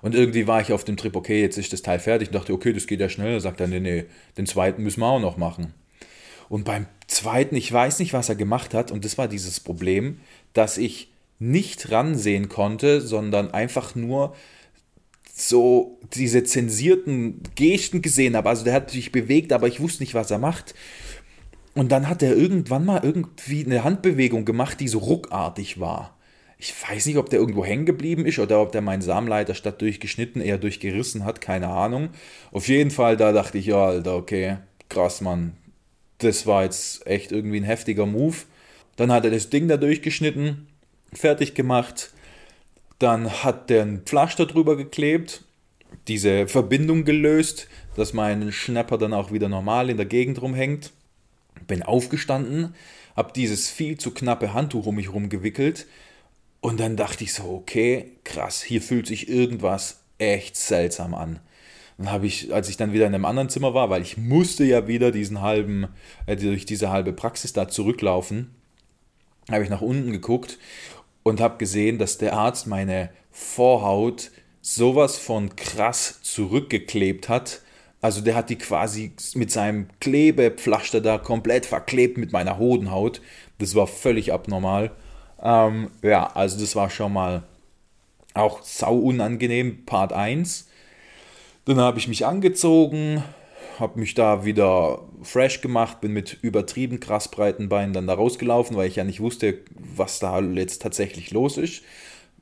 Und 0.00 0.16
irgendwie 0.16 0.48
war 0.48 0.60
ich 0.60 0.72
auf 0.72 0.84
dem 0.84 0.96
Trip, 0.96 1.14
okay, 1.14 1.40
jetzt 1.40 1.58
ist 1.58 1.72
das 1.72 1.82
Teil 1.82 2.00
fertig. 2.00 2.28
Ich 2.28 2.32
dachte, 2.32 2.52
okay, 2.52 2.72
das 2.72 2.88
geht 2.88 3.00
ja 3.00 3.08
schnell. 3.08 3.38
Sagt 3.40 3.60
er, 3.60 3.68
nee, 3.68 3.78
nee, 3.78 4.04
den 4.36 4.46
zweiten 4.46 4.82
müssen 4.82 5.00
wir 5.00 5.06
auch 5.06 5.20
noch 5.20 5.36
machen. 5.36 5.74
Und 6.52 6.64
beim 6.64 6.84
zweiten, 7.06 7.56
ich 7.56 7.72
weiß 7.72 7.98
nicht, 7.98 8.12
was 8.12 8.28
er 8.28 8.34
gemacht 8.34 8.74
hat. 8.74 8.90
Und 8.90 9.06
das 9.06 9.16
war 9.16 9.26
dieses 9.26 9.58
Problem, 9.58 10.20
dass 10.52 10.76
ich 10.76 11.10
nicht 11.38 11.90
ransehen 11.90 12.50
konnte, 12.50 13.00
sondern 13.00 13.52
einfach 13.52 13.94
nur 13.94 14.34
so 15.32 15.98
diese 16.12 16.44
zensierten 16.44 17.40
Gesten 17.54 18.02
gesehen 18.02 18.36
habe. 18.36 18.50
Also 18.50 18.64
der 18.64 18.74
hat 18.74 18.90
sich 18.90 19.12
bewegt, 19.12 19.50
aber 19.50 19.66
ich 19.66 19.80
wusste 19.80 20.02
nicht, 20.02 20.12
was 20.12 20.30
er 20.30 20.36
macht. 20.36 20.74
Und 21.72 21.90
dann 21.90 22.06
hat 22.06 22.22
er 22.22 22.36
irgendwann 22.36 22.84
mal 22.84 23.00
irgendwie 23.02 23.64
eine 23.64 23.82
Handbewegung 23.82 24.44
gemacht, 24.44 24.78
die 24.78 24.88
so 24.88 24.98
ruckartig 24.98 25.80
war. 25.80 26.18
Ich 26.58 26.74
weiß 26.86 27.06
nicht, 27.06 27.16
ob 27.16 27.30
der 27.30 27.40
irgendwo 27.40 27.64
hängen 27.64 27.86
geblieben 27.86 28.26
ist 28.26 28.38
oder 28.38 28.60
ob 28.60 28.72
der 28.72 28.82
meinen 28.82 29.00
Samenleiter 29.00 29.54
statt 29.54 29.80
durchgeschnitten 29.80 30.42
eher 30.42 30.58
durchgerissen 30.58 31.24
hat, 31.24 31.40
keine 31.40 31.68
Ahnung. 31.68 32.10
Auf 32.50 32.68
jeden 32.68 32.90
Fall, 32.90 33.16
da 33.16 33.32
dachte 33.32 33.56
ich, 33.56 33.64
ja, 33.64 33.86
Alter, 33.86 34.16
okay, 34.16 34.58
krass, 34.90 35.22
Mann. 35.22 35.56
Das 36.22 36.46
war 36.46 36.64
jetzt 36.64 37.06
echt 37.06 37.32
irgendwie 37.32 37.58
ein 37.58 37.64
heftiger 37.64 38.06
Move. 38.06 38.36
Dann 38.96 39.10
hat 39.10 39.24
er 39.24 39.30
das 39.30 39.50
Ding 39.50 39.68
da 39.68 39.76
durchgeschnitten, 39.76 40.68
fertig 41.12 41.54
gemacht. 41.54 42.12
Dann 42.98 43.42
hat 43.42 43.70
der 43.70 43.82
ein 43.82 44.02
Pflaster 44.02 44.46
drüber 44.46 44.76
geklebt, 44.76 45.44
diese 46.08 46.46
Verbindung 46.46 47.04
gelöst, 47.04 47.68
dass 47.96 48.12
mein 48.12 48.52
Schnapper 48.52 48.98
dann 48.98 49.12
auch 49.12 49.32
wieder 49.32 49.48
normal 49.48 49.90
in 49.90 49.96
der 49.96 50.06
Gegend 50.06 50.40
rumhängt. 50.40 50.92
Bin 51.66 51.82
aufgestanden, 51.82 52.74
habe 53.16 53.32
dieses 53.34 53.70
viel 53.70 53.98
zu 53.98 54.12
knappe 54.12 54.54
Handtuch 54.54 54.86
um 54.86 54.96
mich 54.96 55.06
herum 55.06 55.28
gewickelt 55.28 55.86
und 56.60 56.78
dann 56.78 56.96
dachte 56.96 57.24
ich 57.24 57.34
so, 57.34 57.42
okay, 57.44 58.12
krass, 58.24 58.62
hier 58.62 58.80
fühlt 58.80 59.08
sich 59.08 59.28
irgendwas 59.28 60.00
echt 60.18 60.56
seltsam 60.56 61.12
an. 61.14 61.40
Dann 62.02 62.10
habe 62.10 62.26
ich, 62.26 62.52
als 62.52 62.68
ich 62.68 62.76
dann 62.76 62.92
wieder 62.92 63.06
in 63.06 63.14
einem 63.14 63.24
anderen 63.24 63.48
Zimmer 63.48 63.74
war, 63.74 63.88
weil 63.88 64.02
ich 64.02 64.16
musste 64.16 64.64
ja 64.64 64.88
wieder 64.88 65.12
diesen 65.12 65.40
halben, 65.40 65.86
äh, 66.26 66.34
durch 66.34 66.66
diese 66.66 66.90
halbe 66.90 67.12
Praxis 67.12 67.52
da 67.52 67.68
zurücklaufen, 67.68 68.50
habe 69.48 69.62
ich 69.62 69.70
nach 69.70 69.82
unten 69.82 70.10
geguckt 70.10 70.58
und 71.22 71.40
habe 71.40 71.58
gesehen, 71.58 71.98
dass 71.98 72.18
der 72.18 72.32
Arzt 72.32 72.66
meine 72.66 73.10
Vorhaut 73.30 74.32
sowas 74.60 75.16
von 75.16 75.54
krass 75.54 76.18
zurückgeklebt 76.22 77.28
hat. 77.28 77.60
Also 78.00 78.20
der 78.20 78.34
hat 78.34 78.50
die 78.50 78.58
quasi 78.58 79.12
mit 79.36 79.52
seinem 79.52 79.86
Klebepflaster 80.00 81.00
da 81.00 81.18
komplett 81.18 81.66
verklebt 81.66 82.18
mit 82.18 82.32
meiner 82.32 82.58
Hodenhaut. 82.58 83.20
Das 83.58 83.76
war 83.76 83.86
völlig 83.86 84.32
abnormal. 84.32 84.90
Ähm, 85.40 85.92
ja, 86.02 86.26
also 86.26 86.58
das 86.58 86.74
war 86.74 86.90
schon 86.90 87.12
mal 87.12 87.44
auch 88.34 88.64
sau 88.64 88.96
unangenehm, 88.96 89.84
Part 89.86 90.12
1. 90.12 90.66
Dann 91.64 91.78
habe 91.78 91.98
ich 91.98 92.08
mich 92.08 92.26
angezogen, 92.26 93.22
habe 93.78 94.00
mich 94.00 94.14
da 94.14 94.44
wieder 94.44 95.02
fresh 95.22 95.60
gemacht, 95.60 96.00
bin 96.00 96.12
mit 96.12 96.38
übertrieben 96.42 97.00
krass 97.00 97.30
breiten 97.30 97.68
Beinen 97.68 97.92
dann 97.92 98.06
da 98.06 98.14
rausgelaufen, 98.14 98.76
weil 98.76 98.88
ich 98.88 98.96
ja 98.96 99.04
nicht 99.04 99.20
wusste, 99.20 99.58
was 99.74 100.18
da 100.18 100.40
jetzt 100.40 100.82
tatsächlich 100.82 101.30
los 101.30 101.56
ist. 101.56 101.82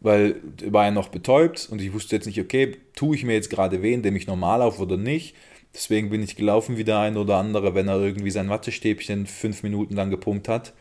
Weil 0.02 0.36
war 0.64 0.86
ja 0.86 0.90
noch 0.90 1.08
betäubt 1.08 1.68
und 1.70 1.82
ich 1.82 1.92
wusste 1.92 2.16
jetzt 2.16 2.26
nicht, 2.26 2.40
okay, 2.40 2.78
tue 2.94 3.14
ich 3.14 3.24
mir 3.24 3.34
jetzt 3.34 3.50
gerade 3.50 3.82
weh, 3.82 3.92
indem 3.92 4.16
ich 4.16 4.26
normal 4.26 4.62
auf 4.62 4.80
oder 4.80 4.96
nicht. 4.96 5.36
Deswegen 5.74 6.08
bin 6.08 6.22
ich 6.22 6.36
gelaufen 6.36 6.78
wie 6.78 6.84
der 6.84 6.98
ein 7.00 7.18
oder 7.18 7.36
andere, 7.36 7.74
wenn 7.74 7.86
er 7.86 8.00
irgendwie 8.00 8.30
sein 8.30 8.48
Wattestäbchen 8.48 9.26
fünf 9.26 9.62
Minuten 9.62 9.94
lang 9.94 10.10
gepumpt 10.10 10.48
hat 10.48 10.72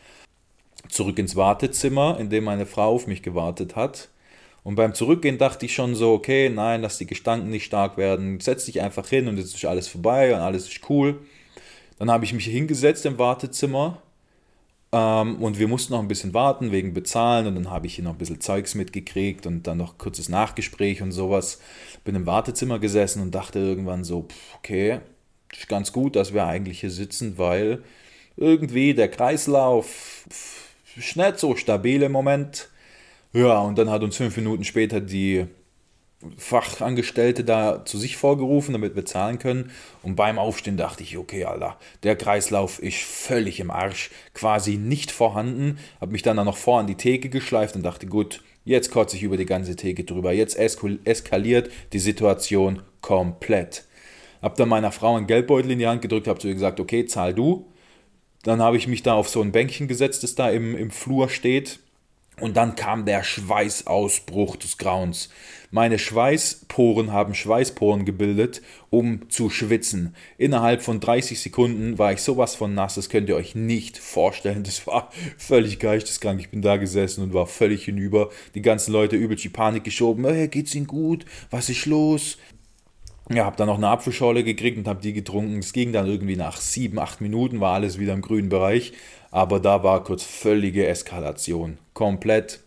zurück 0.88 1.18
ins 1.18 1.36
Wartezimmer, 1.36 2.18
in 2.18 2.30
dem 2.30 2.44
meine 2.44 2.66
Frau 2.66 2.94
auf 2.94 3.06
mich 3.06 3.22
gewartet 3.22 3.76
hat. 3.76 4.08
Und 4.62 4.74
beim 4.74 4.94
Zurückgehen 4.94 5.38
dachte 5.38 5.66
ich 5.66 5.74
schon 5.74 5.94
so, 5.94 6.12
okay, 6.12 6.50
nein, 6.50 6.82
lass 6.82 6.98
die 6.98 7.06
Gestanken 7.06 7.50
nicht 7.50 7.64
stark 7.64 7.96
werden, 7.96 8.40
setz 8.40 8.66
dich 8.66 8.80
einfach 8.80 9.08
hin 9.08 9.26
und 9.28 9.38
jetzt 9.38 9.54
ist 9.54 9.64
alles 9.64 9.88
vorbei 9.88 10.34
und 10.34 10.40
alles 10.40 10.68
ist 10.68 10.88
cool. 10.90 11.18
Dann 11.98 12.10
habe 12.10 12.24
ich 12.24 12.32
mich 12.32 12.46
hingesetzt 12.46 13.06
im 13.06 13.18
Wartezimmer 13.18 14.02
ähm, 14.92 15.42
und 15.42 15.58
wir 15.58 15.68
mussten 15.68 15.92
noch 15.92 16.00
ein 16.00 16.08
bisschen 16.08 16.34
warten 16.34 16.72
wegen 16.72 16.94
Bezahlen 16.94 17.46
und 17.46 17.54
dann 17.54 17.70
habe 17.70 17.86
ich 17.86 17.94
hier 17.94 18.04
noch 18.04 18.12
ein 18.12 18.18
bisschen 18.18 18.40
Zeugs 18.40 18.74
mitgekriegt 18.74 19.46
und 19.46 19.66
dann 19.66 19.78
noch 19.78 19.98
kurzes 19.98 20.28
Nachgespräch 20.28 21.02
und 21.02 21.12
sowas. 21.12 21.60
Bin 22.04 22.14
im 22.14 22.26
Wartezimmer 22.26 22.78
gesessen 22.78 23.22
und 23.22 23.34
dachte 23.34 23.58
irgendwann 23.58 24.04
so, 24.04 24.26
okay, 24.56 25.00
ist 25.52 25.68
ganz 25.68 25.92
gut, 25.92 26.16
dass 26.16 26.34
wir 26.34 26.46
eigentlich 26.46 26.80
hier 26.80 26.90
sitzen, 26.90 27.38
weil 27.38 27.82
irgendwie 28.36 28.94
der 28.94 29.08
Kreislauf 29.08 30.26
ist 30.96 31.16
nicht 31.16 31.38
so 31.38 31.56
stabil 31.56 32.02
im 32.02 32.12
Moment. 32.12 32.69
Ja, 33.32 33.60
und 33.60 33.78
dann 33.78 33.90
hat 33.90 34.02
uns 34.02 34.16
fünf 34.16 34.36
Minuten 34.36 34.64
später 34.64 35.00
die 35.00 35.46
Fachangestellte 36.36 37.44
da 37.44 37.84
zu 37.84 37.96
sich 37.96 38.16
vorgerufen, 38.16 38.72
damit 38.72 38.94
wir 38.94 39.06
zahlen 39.06 39.38
können. 39.38 39.70
Und 40.02 40.16
beim 40.16 40.38
Aufstehen 40.38 40.76
dachte 40.76 41.02
ich, 41.02 41.16
okay, 41.16 41.44
Alter, 41.44 41.78
der 42.02 42.16
Kreislauf 42.16 42.78
ist 42.78 42.98
völlig 42.98 43.58
im 43.60 43.70
Arsch, 43.70 44.10
quasi 44.34 44.76
nicht 44.76 45.12
vorhanden. 45.12 45.78
Hab 46.00 46.10
mich 46.10 46.22
dann 46.22 46.36
da 46.36 46.44
noch 46.44 46.58
vor 46.58 46.80
an 46.80 46.86
die 46.86 46.96
Theke 46.96 47.30
geschleift 47.30 47.74
und 47.74 47.82
dachte, 47.82 48.06
gut, 48.06 48.42
jetzt 48.64 48.90
kotze 48.90 49.16
ich 49.16 49.22
über 49.22 49.38
die 49.38 49.46
ganze 49.46 49.76
Theke 49.76 50.04
drüber. 50.04 50.32
Jetzt 50.32 50.58
eskaliert 50.58 51.70
die 51.92 51.98
Situation 51.98 52.82
komplett. 53.00 53.84
Hab 54.42 54.56
dann 54.56 54.68
meiner 54.68 54.92
Frau 54.92 55.16
einen 55.16 55.26
Geldbeutel 55.26 55.70
in 55.70 55.78
die 55.78 55.86
Hand 55.86 56.02
gedrückt, 56.02 56.28
hab 56.28 56.40
zu 56.40 56.48
ihr 56.48 56.54
gesagt, 56.54 56.80
okay, 56.80 57.06
zahl 57.06 57.32
du. 57.32 57.66
Dann 58.42 58.60
habe 58.60 58.76
ich 58.76 58.86
mich 58.86 59.02
da 59.02 59.14
auf 59.14 59.28
so 59.28 59.40
ein 59.40 59.52
Bänkchen 59.52 59.88
gesetzt, 59.88 60.22
das 60.22 60.34
da 60.34 60.50
im, 60.50 60.76
im 60.76 60.90
Flur 60.90 61.28
steht. 61.28 61.78
Und 62.38 62.56
dann 62.56 62.74
kam 62.74 63.04
der 63.04 63.22
Schweißausbruch 63.22 64.56
des 64.56 64.78
Grauens. 64.78 65.28
Meine 65.70 65.98
Schweißporen 65.98 67.12
haben 67.12 67.34
Schweißporen 67.34 68.04
gebildet, 68.04 68.62
um 68.88 69.28
zu 69.28 69.50
schwitzen. 69.50 70.16
Innerhalb 70.38 70.82
von 70.82 71.00
30 71.00 71.38
Sekunden 71.38 71.98
war 71.98 72.12
ich 72.12 72.22
sowas 72.22 72.54
von 72.54 72.74
nass, 72.74 72.94
das 72.94 73.08
könnt 73.08 73.28
ihr 73.28 73.36
euch 73.36 73.54
nicht 73.54 73.98
vorstellen. 73.98 74.64
Das 74.64 74.86
war 74.86 75.10
völlig 75.36 75.78
geisteskrank. 75.78 76.40
Ich 76.40 76.50
bin 76.50 76.62
da 76.62 76.76
gesessen 76.76 77.22
und 77.22 77.34
war 77.34 77.46
völlig 77.46 77.84
hinüber. 77.84 78.30
Die 78.54 78.62
ganzen 78.62 78.92
Leute 78.92 79.16
übelst 79.16 79.44
die 79.44 79.48
Panik 79.50 79.84
geschoben. 79.84 80.24
Hey, 80.24 80.48
geht's 80.48 80.74
Ihnen 80.74 80.86
gut? 80.86 81.26
Was 81.50 81.68
ist 81.68 81.86
los? 81.86 82.38
Ja, 83.32 83.44
habe 83.44 83.56
dann 83.56 83.68
noch 83.68 83.76
eine 83.76 83.88
Apfelschorle 83.88 84.42
gekriegt 84.42 84.76
und 84.76 84.88
habe 84.88 85.00
die 85.00 85.12
getrunken. 85.12 85.58
Es 85.60 85.72
ging 85.72 85.92
dann 85.92 86.08
irgendwie 86.08 86.34
nach 86.34 86.56
sieben, 86.56 86.98
acht 86.98 87.20
Minuten, 87.20 87.60
war 87.60 87.74
alles 87.74 87.98
wieder 87.98 88.12
im 88.12 88.22
grünen 88.22 88.48
Bereich. 88.48 88.92
Aber 89.30 89.60
da 89.60 89.84
war 89.84 90.02
kurz 90.02 90.24
völlige 90.24 90.86
Eskalation. 90.88 91.78
Komplett. 91.94 92.58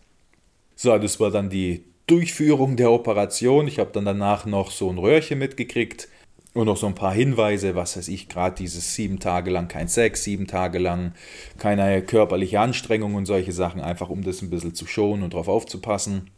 So, 0.75 0.97
das 0.97 1.19
war 1.19 1.31
dann 1.31 1.49
die 1.49 1.83
Durchführung 2.07 2.77
der 2.77 2.91
Operation. 2.91 3.67
Ich 3.67 3.77
habe 3.77 3.91
dann 3.91 4.05
danach 4.05 4.45
noch 4.45 4.71
so 4.71 4.89
ein 4.89 4.97
Röhrchen 4.97 5.37
mitgekriegt 5.37 6.07
und 6.53 6.65
noch 6.67 6.77
so 6.77 6.87
ein 6.87 6.95
paar 6.95 7.13
Hinweise, 7.13 7.75
was 7.75 7.97
weiß 7.97 8.07
ich, 8.07 8.29
gerade 8.29 8.55
dieses 8.55 8.95
sieben 8.95 9.19
Tage 9.19 9.51
lang 9.51 9.67
kein 9.67 9.89
Sex, 9.89 10.23
sieben 10.23 10.47
Tage 10.47 10.79
lang 10.79 11.13
keine 11.57 12.01
körperliche 12.03 12.61
Anstrengung 12.61 13.15
und 13.15 13.25
solche 13.25 13.51
Sachen, 13.51 13.81
einfach 13.81 14.09
um 14.09 14.23
das 14.23 14.41
ein 14.41 14.49
bisschen 14.49 14.75
zu 14.75 14.87
schonen 14.87 15.23
und 15.23 15.33
darauf 15.33 15.49
aufzupassen. 15.49 16.29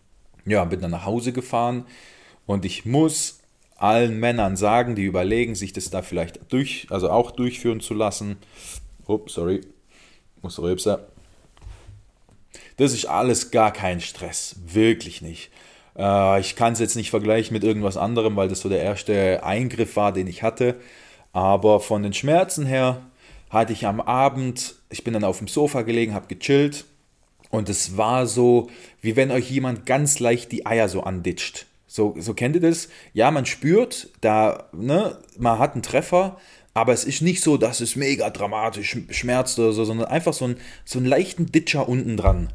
Ja, 0.46 0.64
bin 0.66 0.82
dann 0.82 0.92
nach 0.92 1.06
Hause 1.06 1.32
gefahren 1.32 1.86
und 2.46 2.66
ich 2.66 2.86
muss 2.86 3.42
allen 3.76 4.20
Männern 4.20 4.56
sagen, 4.56 4.96
die 4.96 5.04
überlegen, 5.04 5.56
sich 5.56 5.74
das 5.74 5.90
da 5.90 6.02
vielleicht 6.02 6.52
durch, 6.52 6.88
also 6.90 7.10
auch 7.10 7.32
durchführen 7.32 7.82
zu 7.82 7.94
lassen. 7.94 8.38
Oh, 9.08 9.22
sorry, 9.28 9.62
muss 10.42 10.60
rülpsen. 10.60 10.98
Das 12.78 12.94
ist 12.94 13.06
alles 13.06 13.52
gar 13.52 13.72
kein 13.72 14.02
Stress, 14.02 14.56
wirklich 14.66 15.22
nicht. 15.22 15.50
Äh, 15.98 16.40
ich 16.40 16.56
kann 16.56 16.74
es 16.74 16.80
jetzt 16.80 16.96
nicht 16.96 17.10
vergleichen 17.10 17.54
mit 17.54 17.64
irgendwas 17.64 17.98
anderem, 17.98 18.36
weil 18.36 18.50
das 18.50 18.62
so 18.62 18.70
der 18.70 18.82
erste 18.82 19.44
Eingriff 19.44 19.96
war, 19.96 20.12
den 20.12 20.28
ich 20.28 20.44
hatte. 20.44 20.76
Aber 21.34 21.80
von 21.80 22.04
den 22.04 22.14
Schmerzen 22.14 22.66
her 22.66 23.02
hatte 23.50 23.74
ich 23.74 23.86
am 23.86 24.02
Abend, 24.02 24.76
ich 24.90 25.04
bin 25.04 25.14
dann 25.14 25.24
auf 25.24 25.38
dem 25.38 25.48
Sofa 25.48 25.84
gelegen, 25.84 26.14
habe 26.14 26.34
gechillt 26.34 26.86
und 27.50 27.70
es 27.70 27.98
war 27.98 28.28
so, 28.28 28.70
wie 29.02 29.16
wenn 29.16 29.32
euch 29.32 29.50
jemand 29.50 29.86
ganz 29.86 30.20
leicht 30.20 30.52
die 30.52 30.66
Eier 30.66 30.90
so 30.90 31.04
anditscht. 31.04 31.66
So, 31.96 32.14
so 32.20 32.34
kennt 32.34 32.58
ihr 32.58 32.62
das? 32.62 32.90
Ja, 33.14 33.32
man 33.32 33.46
spürt, 33.46 34.10
da, 34.20 34.68
ne, 34.74 35.18
man 35.38 35.60
hat 35.60 35.76
einen 35.76 35.82
Treffer, 35.82 36.36
aber 36.74 36.92
es 36.92 37.06
ist 37.06 37.22
nicht 37.22 37.42
so, 37.42 37.56
dass 37.56 37.80
es 37.80 37.96
mega 37.96 38.30
dramatisch 38.30 38.98
schmerzt 39.12 39.58
oder 39.60 39.72
so, 39.72 39.86
sondern 39.86 40.08
einfach 40.08 40.34
so, 40.34 40.44
ein, 40.44 40.58
so 40.84 41.00
einen 41.00 41.06
leichten 41.06 41.54
Ditcher 41.54 41.88
unten 41.88 42.18
dran. 42.18 42.52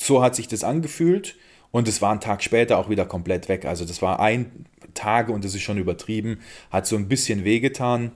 So 0.00 0.22
hat 0.22 0.34
sich 0.34 0.48
das 0.48 0.64
angefühlt 0.64 1.36
und 1.72 1.88
es 1.88 2.00
war 2.00 2.10
einen 2.10 2.20
Tag 2.20 2.42
später 2.42 2.78
auch 2.78 2.88
wieder 2.88 3.04
komplett 3.04 3.50
weg. 3.50 3.66
Also 3.66 3.84
das 3.84 4.00
war 4.00 4.18
ein 4.18 4.64
Tag 4.94 5.28
und 5.28 5.44
das 5.44 5.54
ist 5.54 5.60
schon 5.60 5.76
übertrieben, 5.76 6.38
hat 6.70 6.86
so 6.86 6.96
ein 6.96 7.06
bisschen 7.06 7.44
wehgetan. 7.44 8.12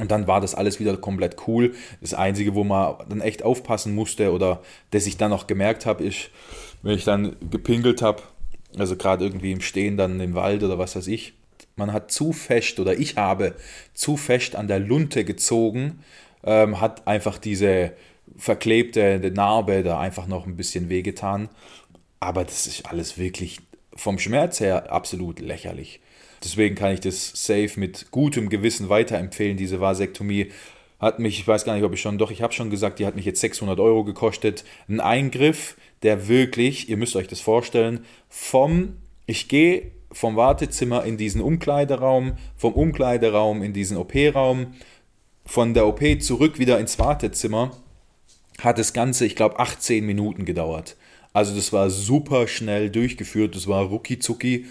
Und 0.00 0.10
dann 0.10 0.26
war 0.26 0.40
das 0.40 0.56
alles 0.56 0.80
wieder 0.80 0.96
komplett 0.96 1.46
cool. 1.46 1.76
Das 2.00 2.12
Einzige, 2.12 2.56
wo 2.56 2.64
man 2.64 2.96
dann 3.08 3.20
echt 3.20 3.44
aufpassen 3.44 3.94
musste 3.94 4.32
oder 4.32 4.62
das 4.90 5.06
ich 5.06 5.16
dann 5.16 5.30
noch 5.30 5.46
gemerkt 5.46 5.86
habe, 5.86 6.02
ist, 6.02 6.30
wenn 6.82 6.96
ich 6.96 7.04
dann 7.04 7.36
gepinkelt 7.52 8.02
habe, 8.02 8.20
also 8.78 8.96
gerade 8.96 9.24
irgendwie 9.24 9.52
im 9.52 9.60
Stehen 9.60 9.96
dann 9.96 10.20
im 10.20 10.34
Wald 10.34 10.62
oder 10.62 10.78
was 10.78 10.96
weiß 10.96 11.06
ich, 11.08 11.34
man 11.76 11.92
hat 11.92 12.10
zu 12.10 12.32
fest 12.32 12.78
oder 12.80 12.98
ich 12.98 13.16
habe 13.16 13.54
zu 13.94 14.16
fest 14.16 14.56
an 14.56 14.68
der 14.68 14.78
Lunte 14.78 15.24
gezogen, 15.24 16.00
ähm, 16.44 16.80
hat 16.80 17.06
einfach 17.06 17.38
diese 17.38 17.92
verklebte 18.36 19.32
Narbe 19.34 19.82
da 19.82 20.00
einfach 20.00 20.26
noch 20.26 20.46
ein 20.46 20.56
bisschen 20.56 20.88
wehgetan. 20.88 21.48
Aber 22.20 22.44
das 22.44 22.66
ist 22.66 22.86
alles 22.86 23.18
wirklich 23.18 23.60
vom 23.94 24.18
Schmerz 24.18 24.60
her 24.60 24.92
absolut 24.92 25.40
lächerlich. 25.40 26.00
Deswegen 26.42 26.74
kann 26.74 26.92
ich 26.92 27.00
das 27.00 27.32
safe 27.34 27.72
mit 27.76 28.10
gutem 28.10 28.48
Gewissen 28.48 28.88
weiterempfehlen. 28.88 29.56
Diese 29.56 29.80
Vasektomie 29.80 30.50
hat 31.00 31.18
mich, 31.18 31.38
ich 31.38 31.48
weiß 31.48 31.64
gar 31.64 31.74
nicht, 31.74 31.84
ob 31.84 31.92
ich 31.92 32.00
schon, 32.00 32.18
doch, 32.18 32.30
ich 32.30 32.42
habe 32.42 32.52
schon 32.52 32.70
gesagt, 32.70 32.98
die 32.98 33.06
hat 33.06 33.16
mich 33.16 33.24
jetzt 33.24 33.40
600 33.40 33.78
Euro 33.80 34.04
gekostet. 34.04 34.64
Ein 34.88 35.00
Eingriff, 35.00 35.76
der 36.04 36.28
wirklich, 36.28 36.88
ihr 36.88 36.96
müsst 36.96 37.16
euch 37.16 37.26
das 37.26 37.40
vorstellen, 37.40 38.04
vom, 38.28 38.96
ich 39.26 39.48
gehe 39.48 39.90
vom 40.12 40.36
Wartezimmer 40.36 41.04
in 41.04 41.16
diesen 41.16 41.40
Umkleideraum, 41.40 42.34
vom 42.56 42.74
Umkleideraum 42.74 43.62
in 43.62 43.72
diesen 43.72 43.96
OP-Raum, 43.96 44.74
von 45.44 45.74
der 45.74 45.86
OP 45.86 46.02
zurück 46.20 46.60
wieder 46.60 46.78
ins 46.78 46.98
Wartezimmer, 47.00 47.76
hat 48.60 48.78
das 48.78 48.92
Ganze, 48.92 49.26
ich 49.26 49.34
glaube, 49.34 49.58
18 49.58 50.06
Minuten 50.06 50.44
gedauert. 50.44 50.96
Also 51.32 51.56
das 51.56 51.72
war 51.72 51.90
super 51.90 52.46
schnell 52.46 52.90
durchgeführt, 52.90 53.56
das 53.56 53.66
war 53.66 53.82
rucki 53.86 54.20
zucki 54.20 54.66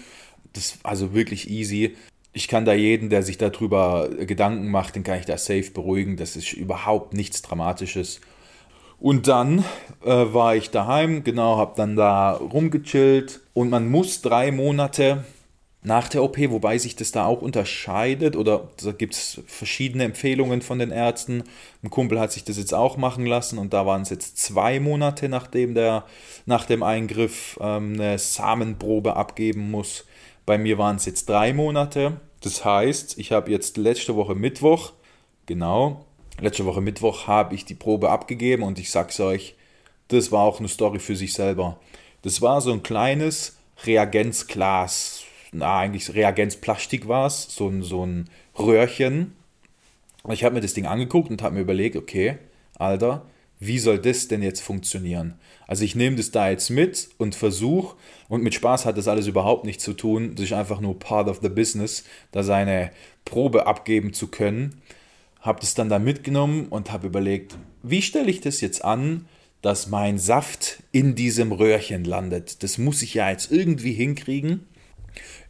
das 0.54 0.78
also 0.82 1.12
wirklich 1.12 1.50
easy. 1.50 1.96
Ich 2.32 2.48
kann 2.48 2.64
da 2.64 2.72
jeden, 2.72 3.10
der 3.10 3.22
sich 3.22 3.38
darüber 3.38 4.08
Gedanken 4.08 4.70
macht, 4.70 4.96
den 4.96 5.04
kann 5.04 5.18
ich 5.20 5.26
da 5.26 5.36
safe 5.36 5.70
beruhigen. 5.70 6.16
Das 6.16 6.36
ist 6.36 6.52
überhaupt 6.52 7.12
nichts 7.12 7.42
Dramatisches. 7.42 8.20
Und 9.04 9.28
dann 9.28 9.66
äh, 10.02 10.08
war 10.08 10.56
ich 10.56 10.70
daheim, 10.70 11.24
genau, 11.24 11.58
habe 11.58 11.74
dann 11.76 11.94
da 11.94 12.32
rumgechillt. 12.32 13.42
Und 13.52 13.68
man 13.68 13.90
muss 13.90 14.22
drei 14.22 14.50
Monate 14.50 15.24
nach 15.82 16.08
der 16.08 16.22
OP, 16.22 16.38
wobei 16.48 16.78
sich 16.78 16.96
das 16.96 17.12
da 17.12 17.26
auch 17.26 17.42
unterscheidet 17.42 18.34
oder 18.34 18.70
da 18.82 18.92
gibt 18.92 19.12
es 19.12 19.42
verschiedene 19.46 20.04
Empfehlungen 20.04 20.62
von 20.62 20.78
den 20.78 20.90
Ärzten. 20.90 21.44
Ein 21.82 21.90
Kumpel 21.90 22.18
hat 22.18 22.32
sich 22.32 22.44
das 22.44 22.56
jetzt 22.56 22.72
auch 22.72 22.96
machen 22.96 23.26
lassen 23.26 23.58
und 23.58 23.74
da 23.74 23.84
waren 23.84 24.00
es 24.00 24.08
jetzt 24.08 24.38
zwei 24.38 24.80
Monate, 24.80 25.28
nachdem 25.28 25.74
der 25.74 26.06
nach 26.46 26.64
dem 26.64 26.82
Eingriff 26.82 27.58
ähm, 27.60 28.00
eine 28.00 28.18
Samenprobe 28.18 29.16
abgeben 29.16 29.70
muss. 29.70 30.06
Bei 30.46 30.56
mir 30.56 30.78
waren 30.78 30.96
es 30.96 31.04
jetzt 31.04 31.28
drei 31.28 31.52
Monate. 31.52 32.22
Das 32.40 32.64
heißt, 32.64 33.18
ich 33.18 33.32
habe 33.32 33.50
jetzt 33.50 33.76
letzte 33.76 34.16
Woche 34.16 34.34
Mittwoch, 34.34 34.94
genau, 35.44 36.06
letzte 36.40 36.64
Woche 36.64 36.80
Mittwoch 36.80 37.26
habe 37.26 37.54
ich 37.54 37.64
die 37.64 37.74
Probe 37.74 38.10
abgegeben 38.10 38.62
und 38.62 38.78
ich 38.78 38.90
sag's 38.90 39.20
euch, 39.20 39.54
das 40.08 40.32
war 40.32 40.42
auch 40.42 40.58
eine 40.58 40.68
Story 40.68 40.98
für 40.98 41.16
sich 41.16 41.32
selber. 41.32 41.78
Das 42.22 42.42
war 42.42 42.60
so 42.60 42.72
ein 42.72 42.82
kleines 42.82 43.56
Reagenzglas, 43.84 45.24
na 45.52 45.78
eigentlich 45.78 46.12
Reagenzplastik 46.14 47.08
war 47.08 47.26
es, 47.26 47.44
so 47.54 47.68
ein, 47.68 47.82
so 47.82 48.04
ein 48.04 48.28
Röhrchen. 48.58 49.36
Ich 50.30 50.44
habe 50.44 50.54
mir 50.54 50.60
das 50.60 50.74
Ding 50.74 50.86
angeguckt 50.86 51.30
und 51.30 51.42
habe 51.42 51.54
mir 51.54 51.60
überlegt, 51.60 51.96
okay, 51.96 52.38
Alter, 52.78 53.26
wie 53.60 53.78
soll 53.78 53.98
das 53.98 54.28
denn 54.28 54.42
jetzt 54.42 54.60
funktionieren? 54.60 55.38
Also 55.66 55.84
ich 55.84 55.94
nehme 55.94 56.16
das 56.16 56.30
da 56.30 56.50
jetzt 56.50 56.70
mit 56.70 57.08
und 57.18 57.34
versuche, 57.34 57.96
und 58.28 58.42
mit 58.42 58.54
Spaß 58.54 58.84
hat 58.84 58.98
das 58.98 59.08
alles 59.08 59.26
überhaupt 59.26 59.64
nichts 59.64 59.84
zu 59.84 59.92
tun, 59.92 60.34
das 60.34 60.46
ist 60.46 60.52
einfach 60.52 60.80
nur 60.80 60.98
part 60.98 61.28
of 61.28 61.40
the 61.42 61.48
business, 61.48 62.04
da 62.32 62.42
seine 62.42 62.90
Probe 63.24 63.66
abgeben 63.66 64.12
zu 64.12 64.28
können. 64.28 64.82
Habe 65.44 65.60
das 65.60 65.74
dann 65.74 65.90
da 65.90 65.98
mitgenommen 65.98 66.68
und 66.68 66.90
habe 66.90 67.06
überlegt, 67.06 67.58
wie 67.82 68.00
stelle 68.00 68.30
ich 68.30 68.40
das 68.40 68.62
jetzt 68.62 68.82
an, 68.82 69.26
dass 69.60 69.88
mein 69.88 70.16
Saft 70.16 70.82
in 70.90 71.14
diesem 71.14 71.52
Röhrchen 71.52 72.04
landet? 72.04 72.62
Das 72.62 72.78
muss 72.78 73.02
ich 73.02 73.12
ja 73.12 73.28
jetzt 73.28 73.52
irgendwie 73.52 73.92
hinkriegen. 73.92 74.66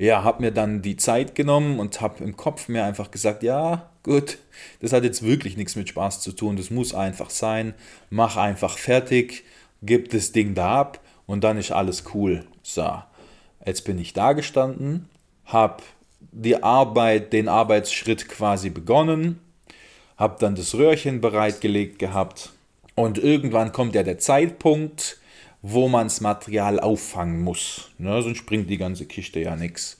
Ja, 0.00 0.24
habe 0.24 0.42
mir 0.42 0.50
dann 0.50 0.82
die 0.82 0.96
Zeit 0.96 1.36
genommen 1.36 1.78
und 1.78 2.00
habe 2.00 2.24
im 2.24 2.36
Kopf 2.36 2.68
mir 2.68 2.84
einfach 2.84 3.12
gesagt, 3.12 3.44
ja, 3.44 3.88
gut, 4.02 4.38
das 4.80 4.92
hat 4.92 5.04
jetzt 5.04 5.22
wirklich 5.22 5.56
nichts 5.56 5.76
mit 5.76 5.88
Spaß 5.88 6.20
zu 6.20 6.32
tun, 6.32 6.56
das 6.56 6.70
muss 6.70 6.92
einfach 6.92 7.30
sein, 7.30 7.72
mach 8.10 8.36
einfach 8.36 8.76
fertig, 8.76 9.44
gib 9.80 10.10
das 10.10 10.32
Ding 10.32 10.54
da 10.54 10.80
ab 10.80 11.00
und 11.26 11.44
dann 11.44 11.56
ist 11.56 11.70
alles 11.70 12.02
cool. 12.14 12.44
So, 12.62 13.00
jetzt 13.64 13.84
bin 13.84 14.00
ich 14.00 14.12
da 14.12 14.32
gestanden, 14.32 15.08
habe 15.44 15.84
die 16.32 16.60
Arbeit, 16.64 17.32
den 17.32 17.48
Arbeitsschritt 17.48 18.28
quasi 18.28 18.70
begonnen, 18.70 19.38
habe 20.16 20.36
dann 20.38 20.54
das 20.54 20.74
Röhrchen 20.74 21.20
bereitgelegt 21.20 21.98
gehabt 21.98 22.52
und 22.94 23.18
irgendwann 23.18 23.72
kommt 23.72 23.94
ja 23.94 24.02
der 24.02 24.18
Zeitpunkt, 24.18 25.18
wo 25.62 25.88
man 25.88 26.06
das 26.06 26.20
Material 26.20 26.78
auffangen 26.78 27.40
muss. 27.40 27.90
Ne, 27.98 28.22
sonst 28.22 28.46
bringt 28.46 28.70
die 28.70 28.78
ganze 28.78 29.06
Kiste 29.06 29.40
ja 29.40 29.56
nichts. 29.56 29.98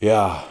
Ja, 0.00 0.44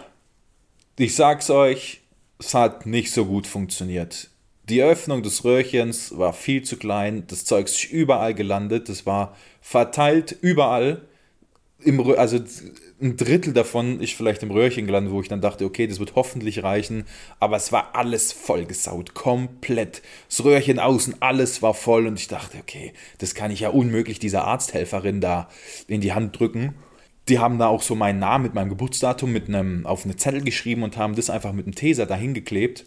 ich 0.98 1.16
sag's 1.16 1.50
euch, 1.50 2.02
es 2.40 2.54
hat 2.54 2.86
nicht 2.86 3.12
so 3.12 3.26
gut 3.26 3.48
funktioniert. 3.48 4.30
Die 4.70 4.82
Öffnung 4.82 5.24
des 5.24 5.44
Röhrchens 5.44 6.18
war 6.18 6.32
viel 6.32 6.64
zu 6.64 6.78
klein, 6.78 7.26
das 7.28 7.44
Zeug 7.44 7.66
ist 7.66 7.84
überall 7.92 8.34
gelandet, 8.34 8.88
das 8.88 9.06
war 9.06 9.36
verteilt 9.62 10.38
überall. 10.42 11.02
Im, 11.80 12.00
also 12.18 12.40
ein 13.04 13.18
Drittel 13.18 13.54
davon 13.54 14.00
ist 14.00 14.14
vielleicht 14.14 14.44
im 14.44 14.52
Röhrchen 14.52 14.86
gelandet, 14.86 15.14
wo 15.14 15.20
ich 15.22 15.28
dann 15.28 15.42
dachte, 15.42 15.66
okay, 15.66 15.88
das 15.88 16.00
wird 16.00 16.16
hoffentlich 16.16 16.64
reichen. 16.64 17.04
Aber 17.40 17.58
es 17.58 17.72
war 17.72 17.96
alles 17.96 18.32
vollgesaut, 18.32 19.14
komplett. 19.14 20.02
Das 20.30 20.44
Röhrchen 20.46 20.80
außen, 20.80 21.18
alles 21.20 21.62
war 21.62 21.74
voll. 21.74 22.08
Und 22.08 22.18
ich 22.18 22.30
dachte, 22.30 22.58
okay, 22.58 22.94
das 23.18 23.36
kann 23.36 23.52
ich 23.52 23.60
ja 23.60 23.70
unmöglich 23.70 24.20
dieser 24.20 24.46
Arzthelferin 24.46 25.20
da 25.20 25.50
in 25.88 26.00
die 26.00 26.14
Hand 26.14 26.40
drücken. 26.40 26.76
Die 27.28 27.40
haben 27.40 27.60
da 27.60 27.68
auch 27.68 27.82
so 27.82 27.94
meinen 27.94 28.20
Namen 28.20 28.44
mit 28.44 28.54
meinem 28.54 28.70
Geburtsdatum 28.70 29.32
mit 29.32 29.48
einem, 29.50 29.86
auf 29.86 30.06
eine 30.06 30.16
Zettel 30.16 30.42
geschrieben 30.42 30.84
und 30.84 30.98
haben 30.98 31.16
das 31.16 31.30
einfach 31.30 31.52
mit 31.52 31.66
einem 31.66 31.76
Taser 31.76 32.06
dahin 32.06 32.34
geklebt. 32.34 32.86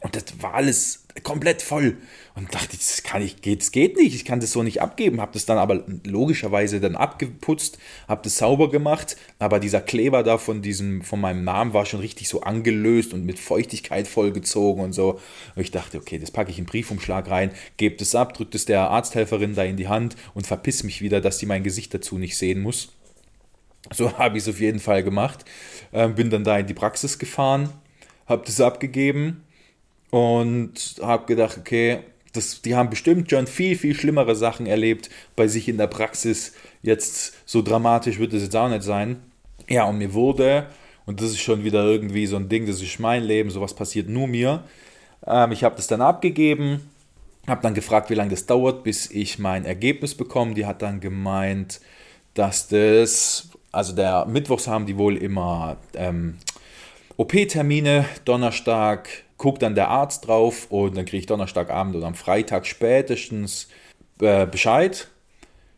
Und 0.00 0.16
das 0.16 0.24
war 0.40 0.54
alles 0.54 1.03
komplett 1.22 1.62
voll. 1.62 1.96
Und 2.34 2.52
dachte, 2.52 2.76
das 2.76 3.04
kann 3.04 3.22
ich, 3.22 3.42
geht, 3.42 3.60
das 3.60 3.70
geht 3.70 3.96
nicht, 3.96 4.14
ich 4.14 4.24
kann 4.24 4.40
das 4.40 4.50
so 4.50 4.64
nicht 4.64 4.82
abgeben. 4.82 5.20
Habe 5.20 5.34
das 5.34 5.46
dann 5.46 5.58
aber 5.58 5.84
logischerweise 6.04 6.80
dann 6.80 6.96
abgeputzt, 6.96 7.78
habe 8.08 8.22
das 8.24 8.38
sauber 8.38 8.70
gemacht. 8.70 9.16
Aber 9.38 9.60
dieser 9.60 9.80
Kleber 9.80 10.24
da 10.24 10.38
von 10.38 10.60
diesem, 10.60 11.02
von 11.02 11.20
meinem 11.20 11.44
Namen 11.44 11.72
war 11.72 11.86
schon 11.86 12.00
richtig 12.00 12.28
so 12.28 12.40
angelöst 12.40 13.14
und 13.14 13.24
mit 13.24 13.38
Feuchtigkeit 13.38 14.08
vollgezogen 14.08 14.82
und 14.82 14.92
so. 14.92 15.20
Und 15.54 15.62
ich 15.62 15.70
dachte, 15.70 15.98
okay, 15.98 16.18
das 16.18 16.32
packe 16.32 16.50
ich 16.50 16.58
in 16.58 16.66
Briefumschlag 16.66 17.30
rein, 17.30 17.52
gebe 17.76 17.96
das 17.96 18.16
ab, 18.16 18.34
drücke 18.34 18.50
das 18.50 18.64
der 18.64 18.90
Arzthelferin 18.90 19.54
da 19.54 19.62
in 19.62 19.76
die 19.76 19.88
Hand 19.88 20.16
und 20.34 20.46
verpiss 20.46 20.82
mich 20.82 21.00
wieder, 21.00 21.20
dass 21.20 21.38
die 21.38 21.46
mein 21.46 21.62
Gesicht 21.62 21.94
dazu 21.94 22.18
nicht 22.18 22.36
sehen 22.36 22.60
muss. 22.60 22.88
So 23.92 24.12
habe 24.18 24.38
ich 24.38 24.42
es 24.42 24.48
auf 24.48 24.58
jeden 24.58 24.80
Fall 24.80 25.04
gemacht. 25.04 25.44
Ähm, 25.92 26.16
bin 26.16 26.30
dann 26.30 26.42
da 26.42 26.58
in 26.58 26.66
die 26.66 26.74
Praxis 26.74 27.20
gefahren, 27.20 27.70
habe 28.26 28.42
das 28.44 28.60
abgegeben 28.60 29.44
und 30.14 30.94
habe 31.02 31.26
gedacht, 31.26 31.58
okay, 31.58 31.98
das, 32.32 32.62
die 32.62 32.76
haben 32.76 32.88
bestimmt 32.88 33.28
schon 33.28 33.48
viel, 33.48 33.76
viel 33.76 33.96
schlimmere 33.96 34.36
Sachen 34.36 34.64
erlebt 34.64 35.10
bei 35.34 35.48
sich 35.48 35.68
in 35.68 35.76
der 35.76 35.88
Praxis. 35.88 36.52
Jetzt 36.82 37.34
so 37.46 37.62
dramatisch 37.62 38.20
wird 38.20 38.32
es 38.32 38.44
jetzt 38.44 38.54
auch 38.54 38.68
nicht 38.68 38.84
sein. 38.84 39.16
Ja, 39.68 39.86
und 39.86 39.98
mir 39.98 40.14
wurde, 40.14 40.68
und 41.04 41.20
das 41.20 41.30
ist 41.30 41.40
schon 41.40 41.64
wieder 41.64 41.84
irgendwie 41.84 42.26
so 42.26 42.36
ein 42.36 42.48
Ding, 42.48 42.64
das 42.64 42.80
ist 42.80 43.00
mein 43.00 43.24
Leben, 43.24 43.50
sowas 43.50 43.74
passiert 43.74 44.08
nur 44.08 44.28
mir. 44.28 44.62
Ähm, 45.26 45.50
ich 45.50 45.64
habe 45.64 45.74
das 45.74 45.88
dann 45.88 46.00
abgegeben, 46.00 46.88
habe 47.48 47.62
dann 47.62 47.74
gefragt, 47.74 48.08
wie 48.08 48.14
lange 48.14 48.30
das 48.30 48.46
dauert, 48.46 48.84
bis 48.84 49.10
ich 49.10 49.40
mein 49.40 49.64
Ergebnis 49.64 50.14
bekomme. 50.14 50.54
Die 50.54 50.64
hat 50.64 50.80
dann 50.80 51.00
gemeint, 51.00 51.80
dass 52.34 52.68
das, 52.68 53.48
also 53.72 53.92
der 53.92 54.26
Mittwochs 54.26 54.68
haben 54.68 54.86
die 54.86 54.96
wohl 54.96 55.16
immer 55.16 55.78
ähm, 55.94 56.36
OP-Termine, 57.16 58.04
Donnerstag, 58.24 59.23
guckt 59.36 59.62
dann 59.62 59.74
der 59.74 59.88
Arzt 59.88 60.26
drauf 60.26 60.66
und 60.70 60.96
dann 60.96 61.04
kriege 61.04 61.18
ich 61.20 61.26
Donnerstagabend 61.26 61.96
oder 61.96 62.06
am 62.06 62.14
Freitag 62.14 62.66
spätestens 62.66 63.68
äh, 64.20 64.46
Bescheid. 64.46 65.08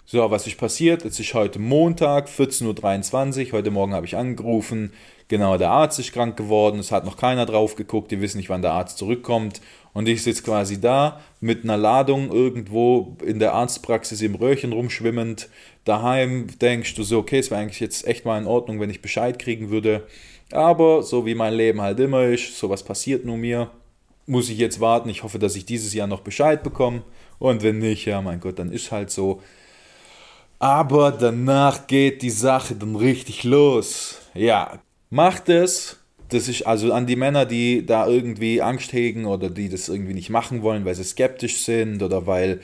So, 0.09 0.31
was 0.31 0.47
ist 0.47 0.57
passiert? 0.57 1.03
Jetzt 1.03 1.19
ist 1.19 1.35
heute 1.35 1.59
Montag, 1.59 2.29
14.23 2.29 3.47
Uhr. 3.47 3.53
Heute 3.55 3.73
Morgen 3.73 3.93
habe 3.93 4.07
ich 4.07 4.17
angerufen. 4.17 4.93
Genau, 5.27 5.59
der 5.59 5.71
Arzt 5.71 5.99
ist 5.99 6.13
krank 6.13 6.37
geworden. 6.37 6.79
Es 6.79 6.93
hat 6.93 7.05
noch 7.05 7.17
keiner 7.17 7.45
drauf 7.45 7.75
geguckt. 7.75 8.13
Die 8.13 8.21
wissen 8.21 8.37
nicht, 8.37 8.49
wann 8.49 8.63
der 8.63 8.73
Arzt 8.73 8.99
zurückkommt. 8.99 9.61
Und 9.93 10.09
ich 10.09 10.23
sitze 10.23 10.45
quasi 10.45 10.81
da 10.81 11.21
mit 11.41 11.65
einer 11.65 11.77
Ladung 11.77 12.31
irgendwo 12.31 13.17
in 13.25 13.41
der 13.41 13.55
Arztpraxis 13.55 14.21
im 14.23 14.37
Röhrchen 14.37 14.73
rumschwimmend. 14.73 15.49
Daheim 15.85 16.47
denkst 16.61 16.95
du 16.95 17.03
so, 17.03 17.19
okay, 17.19 17.41
es 17.41 17.51
wäre 17.51 17.63
eigentlich 17.63 17.81
jetzt 17.81 18.07
echt 18.07 18.25
mal 18.25 18.39
in 18.39 18.47
Ordnung, 18.47 18.79
wenn 18.79 18.91
ich 18.91 19.03
Bescheid 19.03 19.39
kriegen 19.41 19.71
würde. 19.71 20.07
Aber 20.53 21.03
so 21.03 21.27
wie 21.27 21.35
mein 21.35 21.55
Leben 21.55 21.81
halt 21.81 21.99
immer 22.01 22.25
ist, 22.25 22.59
sowas 22.59 22.83
passiert 22.83 23.25
nur 23.25 23.37
mir, 23.37 23.71
muss 24.27 24.49
ich 24.49 24.59
jetzt 24.59 24.81
warten. 24.81 25.09
Ich 25.09 25.23
hoffe, 25.23 25.39
dass 25.39 25.57
ich 25.57 25.67
dieses 25.67 25.93
Jahr 25.95 26.07
noch 26.07 26.21
Bescheid 26.21 26.63
bekomme. 26.63 27.03
Und 27.39 27.63
wenn 27.63 27.79
nicht, 27.79 28.07
ja, 28.07 28.21
mein 28.23 28.41
Gott, 28.41 28.59
dann 28.59 28.73
ist 28.73 28.93
halt 28.93 29.11
so. 29.11 29.43
Aber 30.59 31.13
danach 31.13 31.87
geht 31.87 32.23
die 32.23 32.31
Sache 32.31 32.75
dann 32.75 32.97
richtig 32.97 33.45
los. 33.45 34.19
Ja, 34.35 34.81
macht 35.11 35.49
es. 35.49 35.99
Das 36.29 36.49
ist 36.49 36.67
also 36.67 36.93
an 36.93 37.07
die 37.07 37.15
Männer, 37.15 37.47
die 37.47 37.87
da 37.87 38.09
irgendwie 38.09 38.61
Angst 38.61 38.93
hegen 38.93 39.27
oder 39.27 39.49
die 39.49 39.69
das 39.69 39.89
irgendwie 39.89 40.15
nicht 40.15 40.31
machen 40.31 40.63
wollen, 40.63 40.85
weil 40.85 40.95
sie 40.97 41.05
skeptisch 41.05 41.59
sind 41.59 42.03
oder 42.03 42.27
weil 42.27 42.61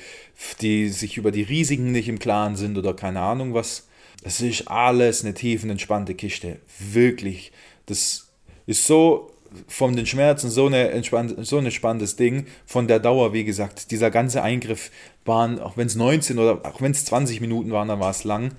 die 0.61 0.89
sich 0.89 1.17
über 1.17 1.31
die 1.31 1.43
Risiken 1.43 1.93
nicht 1.93 2.09
im 2.09 2.19
Klaren 2.19 2.57
sind 2.57 2.77
oder 2.77 2.95
keine 2.95 3.21
Ahnung 3.21 3.55
was. 3.55 3.87
Das 4.25 4.41
ist 4.41 4.69
alles 4.69 5.23
eine 5.23 5.35
tiefenentspannte 5.35 6.15
Kiste. 6.15 6.59
Wirklich. 6.79 7.53
Das 7.87 8.31
ist 8.67 8.87
so 8.87 9.31
von 9.67 9.97
den 9.97 10.07
Schmerzen 10.07 10.51
so, 10.51 10.67
eine 10.67 11.03
so 11.43 11.59
ein 11.59 11.65
entspanntes 11.65 12.17
Ding. 12.17 12.47
Von 12.65 12.89
der 12.89 13.01
Dauer, 13.01 13.33
wie 13.33 13.45
gesagt, 13.45 13.91
dieser 13.91 14.11
ganze 14.11 14.43
Eingriff 14.43 14.91
waren, 15.25 15.61
auch 15.61 15.77
wenn 15.77 15.87
es 15.87 15.95
19 15.95 16.39
oder 16.39 16.61
auch 16.65 16.81
wenn 16.81 16.93
es 16.93 17.05
20 17.05 17.41
Minuten 17.41 17.71
waren, 17.71 17.89
dann 17.89 18.01
war 18.01 18.11
es 18.11 18.25
lang. 18.25 18.53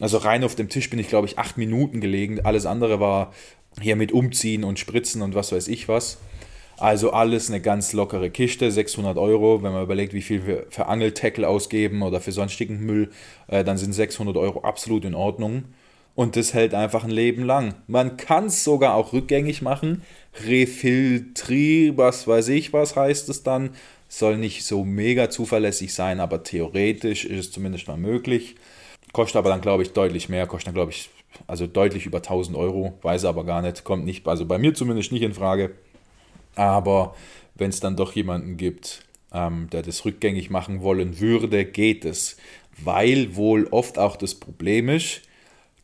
Also 0.00 0.18
rein 0.18 0.44
auf 0.44 0.54
dem 0.54 0.68
Tisch 0.68 0.90
bin 0.90 0.98
ich, 0.98 1.08
glaube 1.08 1.26
ich, 1.26 1.38
8 1.38 1.58
Minuten 1.58 2.00
gelegen. 2.00 2.40
Alles 2.44 2.66
andere 2.66 3.00
war 3.00 3.32
hier 3.80 3.96
mit 3.96 4.12
Umziehen 4.12 4.64
und 4.64 4.78
Spritzen 4.78 5.22
und 5.22 5.34
was 5.34 5.52
weiß 5.52 5.68
ich 5.68 5.88
was. 5.88 6.18
Also 6.78 7.12
alles 7.12 7.50
eine 7.50 7.60
ganz 7.60 7.92
lockere 7.92 8.30
Kiste, 8.30 8.70
600 8.70 9.18
Euro. 9.18 9.62
Wenn 9.62 9.72
man 9.72 9.82
überlegt, 9.82 10.14
wie 10.14 10.22
viel 10.22 10.46
wir 10.46 10.66
für 10.70 10.86
Angeltackle 10.86 11.46
ausgeben 11.46 12.02
oder 12.02 12.20
für 12.20 12.32
sonstigen 12.32 12.84
Müll, 12.84 13.10
äh, 13.48 13.62
dann 13.64 13.76
sind 13.76 13.92
600 13.92 14.36
Euro 14.36 14.62
absolut 14.62 15.04
in 15.04 15.14
Ordnung. 15.14 15.64
Und 16.14 16.36
das 16.36 16.54
hält 16.54 16.74
einfach 16.74 17.04
ein 17.04 17.10
Leben 17.10 17.44
lang. 17.44 17.74
Man 17.86 18.16
kann 18.16 18.46
es 18.46 18.64
sogar 18.64 18.94
auch 18.94 19.12
rückgängig 19.12 19.62
machen. 19.62 20.02
Refiltri, 20.46 21.92
was 21.96 22.26
weiß 22.26 22.48
ich, 22.48 22.72
was 22.72 22.96
heißt 22.96 23.28
es 23.28 23.42
dann. 23.42 23.70
Soll 24.08 24.36
nicht 24.36 24.64
so 24.64 24.84
mega 24.84 25.30
zuverlässig 25.30 25.94
sein, 25.94 26.20
aber 26.20 26.42
theoretisch 26.42 27.24
ist 27.24 27.38
es 27.38 27.52
zumindest 27.52 27.86
mal 27.86 27.96
möglich. 27.96 28.56
Kostet 29.12 29.36
aber 29.36 29.50
dann, 29.50 29.60
glaube 29.60 29.82
ich, 29.82 29.92
deutlich 29.92 30.28
mehr. 30.28 30.46
Kostet 30.46 30.68
dann, 30.68 30.74
glaube 30.74 30.90
ich, 30.90 31.10
also 31.46 31.66
deutlich 31.66 32.06
über 32.06 32.18
1000 32.18 32.56
Euro. 32.56 32.98
Weiß 33.02 33.24
aber 33.24 33.44
gar 33.44 33.62
nicht. 33.62 33.84
Kommt 33.84 34.04
nicht, 34.04 34.26
also 34.26 34.46
bei 34.46 34.58
mir 34.58 34.74
zumindest 34.74 35.12
nicht 35.12 35.22
in 35.22 35.34
Frage. 35.34 35.72
Aber 36.56 37.14
wenn 37.54 37.70
es 37.70 37.80
dann 37.80 37.96
doch 37.96 38.12
jemanden 38.12 38.56
gibt, 38.56 39.04
ähm, 39.32 39.68
der 39.70 39.82
das 39.82 40.04
rückgängig 40.04 40.50
machen 40.50 40.82
wollen 40.82 41.20
würde, 41.20 41.64
geht 41.64 42.04
es. 42.04 42.36
Weil 42.82 43.36
wohl 43.36 43.68
oft 43.70 43.98
auch 43.98 44.16
das 44.16 44.34
Problem 44.34 44.88
ist, 44.88 45.22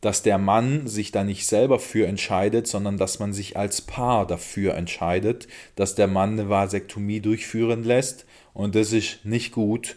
dass 0.07 0.23
der 0.23 0.38
Mann 0.38 0.87
sich 0.87 1.11
da 1.11 1.25
nicht 1.25 1.47
selber 1.47 1.81
für 1.81 2.07
entscheidet, 2.07 2.69
sondern 2.69 2.97
dass 2.97 3.19
man 3.19 3.33
sich 3.33 3.57
als 3.57 3.81
Paar 3.83 4.25
dafür 4.25 4.75
entscheidet, 4.75 5.49
dass 5.75 5.97
der 5.97 6.07
Mann 6.07 6.35
eine 6.38 6.49
Vasektomie 6.49 7.19
durchführen 7.19 7.83
lässt 7.83 8.25
und 8.55 8.77
das 8.77 8.92
ist 8.92 9.25
nicht 9.25 9.51
gut. 9.51 9.97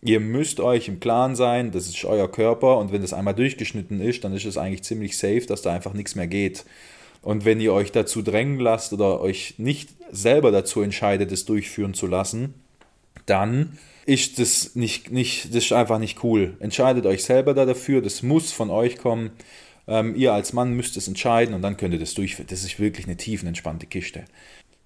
Ihr 0.00 0.20
müsst 0.20 0.58
euch 0.58 0.88
im 0.88 1.00
Klaren 1.00 1.36
sein, 1.36 1.70
das 1.70 1.86
ist 1.86 2.02
euer 2.06 2.32
Körper 2.32 2.78
und 2.78 2.92
wenn 2.92 3.02
das 3.02 3.12
einmal 3.12 3.34
durchgeschnitten 3.34 4.00
ist, 4.00 4.24
dann 4.24 4.32
ist 4.32 4.46
es 4.46 4.56
eigentlich 4.56 4.84
ziemlich 4.84 5.18
safe, 5.18 5.44
dass 5.46 5.60
da 5.60 5.74
einfach 5.74 5.92
nichts 5.92 6.14
mehr 6.14 6.28
geht. 6.28 6.64
Und 7.20 7.44
wenn 7.44 7.60
ihr 7.60 7.74
euch 7.74 7.92
dazu 7.92 8.22
drängen 8.22 8.58
lasst 8.58 8.94
oder 8.94 9.20
euch 9.20 9.56
nicht 9.58 9.90
selber 10.10 10.50
dazu 10.50 10.80
entscheidet, 10.80 11.30
es 11.30 11.44
durchführen 11.44 11.92
zu 11.92 12.06
lassen, 12.06 12.54
dann 13.26 13.76
ist 14.06 14.38
das 14.38 14.76
nicht, 14.76 15.10
nicht, 15.10 15.46
das 15.54 15.64
ist 15.64 15.72
einfach 15.72 15.98
nicht 15.98 16.22
cool. 16.22 16.56
Entscheidet 16.60 17.06
euch 17.06 17.24
selber 17.24 17.54
da 17.54 17.64
dafür, 17.66 18.00
das 18.00 18.22
muss 18.22 18.52
von 18.52 18.70
euch 18.70 18.98
kommen. 18.98 19.32
Ähm, 19.88 20.14
ihr 20.14 20.32
als 20.32 20.52
Mann 20.52 20.74
müsst 20.74 20.96
es 20.96 21.08
entscheiden 21.08 21.54
und 21.54 21.62
dann 21.62 21.76
könnt 21.76 21.92
ihr 21.92 22.00
das 22.00 22.14
durchführen. 22.14 22.48
Das 22.48 22.62
ist 22.62 22.78
wirklich 22.78 23.06
eine 23.06 23.16
tiefenentspannte 23.16 23.86
Kiste. 23.86 24.24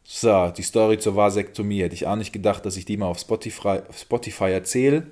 So, 0.04 0.48
die 0.48 0.62
Story 0.62 0.98
zur 0.98 1.16
Vasektomie 1.16 1.82
hätte 1.82 1.94
ich 1.94 2.06
auch 2.06 2.16
nicht 2.16 2.32
gedacht, 2.32 2.66
dass 2.66 2.76
ich 2.76 2.84
die 2.84 2.96
mal 2.96 3.06
auf 3.06 3.18
Spotify, 3.18 3.80
Spotify 3.96 4.50
erzähle. 4.50 5.06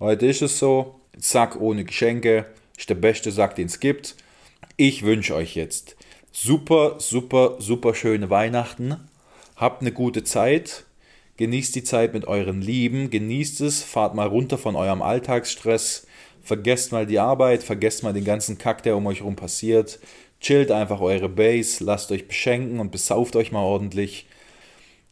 Heute 0.00 0.26
ist 0.26 0.42
es 0.42 0.58
so, 0.58 1.00
Sack 1.16 1.60
ohne 1.60 1.84
Geschenke, 1.84 2.46
ist 2.76 2.88
der 2.88 2.94
beste 2.94 3.32
Sack, 3.32 3.56
den 3.56 3.66
es 3.66 3.80
gibt. 3.80 4.16
Ich 4.76 5.02
wünsche 5.02 5.34
euch 5.34 5.56
jetzt 5.56 5.96
super, 6.32 6.94
super, 6.98 7.56
super 7.58 7.94
schöne 7.94 8.30
Weihnachten. 8.30 8.96
Habt 9.56 9.82
eine 9.82 9.92
gute 9.92 10.22
Zeit 10.22 10.84
Genießt 11.38 11.76
die 11.76 11.84
Zeit 11.84 12.14
mit 12.14 12.26
euren 12.26 12.60
Lieben, 12.60 13.10
genießt 13.10 13.60
es, 13.60 13.84
fahrt 13.84 14.16
mal 14.16 14.26
runter 14.26 14.58
von 14.58 14.74
eurem 14.74 15.02
Alltagsstress, 15.02 16.04
vergesst 16.42 16.90
mal 16.90 17.06
die 17.06 17.20
Arbeit, 17.20 17.62
vergesst 17.62 18.02
mal 18.02 18.12
den 18.12 18.24
ganzen 18.24 18.58
Kack, 18.58 18.82
der 18.82 18.96
um 18.96 19.06
euch 19.06 19.20
herum 19.20 19.36
passiert. 19.36 20.00
Chillt 20.40 20.72
einfach 20.72 21.00
eure 21.00 21.28
Base, 21.28 21.84
lasst 21.84 22.10
euch 22.10 22.26
beschenken 22.26 22.80
und 22.80 22.90
besauft 22.90 23.36
euch 23.36 23.52
mal 23.52 23.62
ordentlich. 23.62 24.26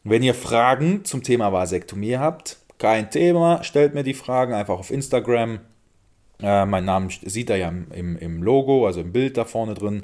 Wenn 0.03 0.25
ihr 0.25 0.35
Fragen 0.35 1.05
zum 1.05 1.23
Thema 1.23 1.53
Vasektomie 1.53 2.17
habt, 2.17 2.57
kein 2.79 3.09
Thema, 3.09 3.63
stellt 3.63 3.95
mir 3.95 4.03
die 4.03 4.13
Fragen 4.13 4.53
einfach 4.53 4.81
auf 4.81 4.91
Instagram. 4.91 5.61
Äh, 6.43 6.67
mein 6.67 6.85
Name 6.85 7.09
sieht 7.25 7.51
ihr 7.51 7.57
ja 7.57 7.69
im, 7.69 8.17
im 8.19 8.43
Logo, 8.43 8.85
also 8.85 9.01
im 9.01 9.13
Bild 9.13 9.37
da 9.37 9.45
vorne 9.45 9.75
drin. 9.75 10.03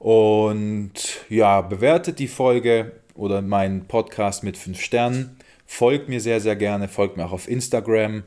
Und 0.00 0.92
ja, 1.28 1.60
bewertet 1.60 2.18
die 2.18 2.28
Folge 2.28 2.92
oder 3.16 3.42
meinen 3.42 3.86
Podcast 3.86 4.44
mit 4.44 4.56
5 4.56 4.80
Sternen. 4.80 5.36
Folgt 5.66 6.08
mir 6.08 6.20
sehr, 6.20 6.40
sehr 6.40 6.56
gerne, 6.56 6.88
folgt 6.88 7.16
mir 7.16 7.26
auch 7.26 7.32
auf 7.32 7.48
Instagram. 7.48 8.22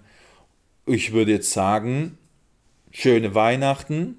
Ich 0.86 1.14
würde 1.14 1.32
jetzt 1.32 1.52
sagen, 1.52 2.18
schöne 2.92 3.36
Weihnachten. 3.36 4.18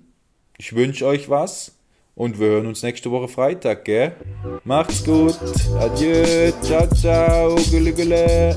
Ich 0.56 0.74
wünsche 0.74 1.06
euch 1.06 1.28
was 1.28 1.76
und 2.14 2.38
wir 2.38 2.48
hören 2.48 2.66
uns 2.66 2.82
nächste 2.82 3.10
Woche 3.10 3.28
Freitag, 3.28 3.84
gell? 3.84 4.12
Macht's 4.64 5.04
gut. 5.04 5.38
Adieu. 5.78 6.52
Ciao, 6.62 6.86
ciao. 6.94 7.56
Gülle, 7.70 7.92
gülle. 7.92 8.56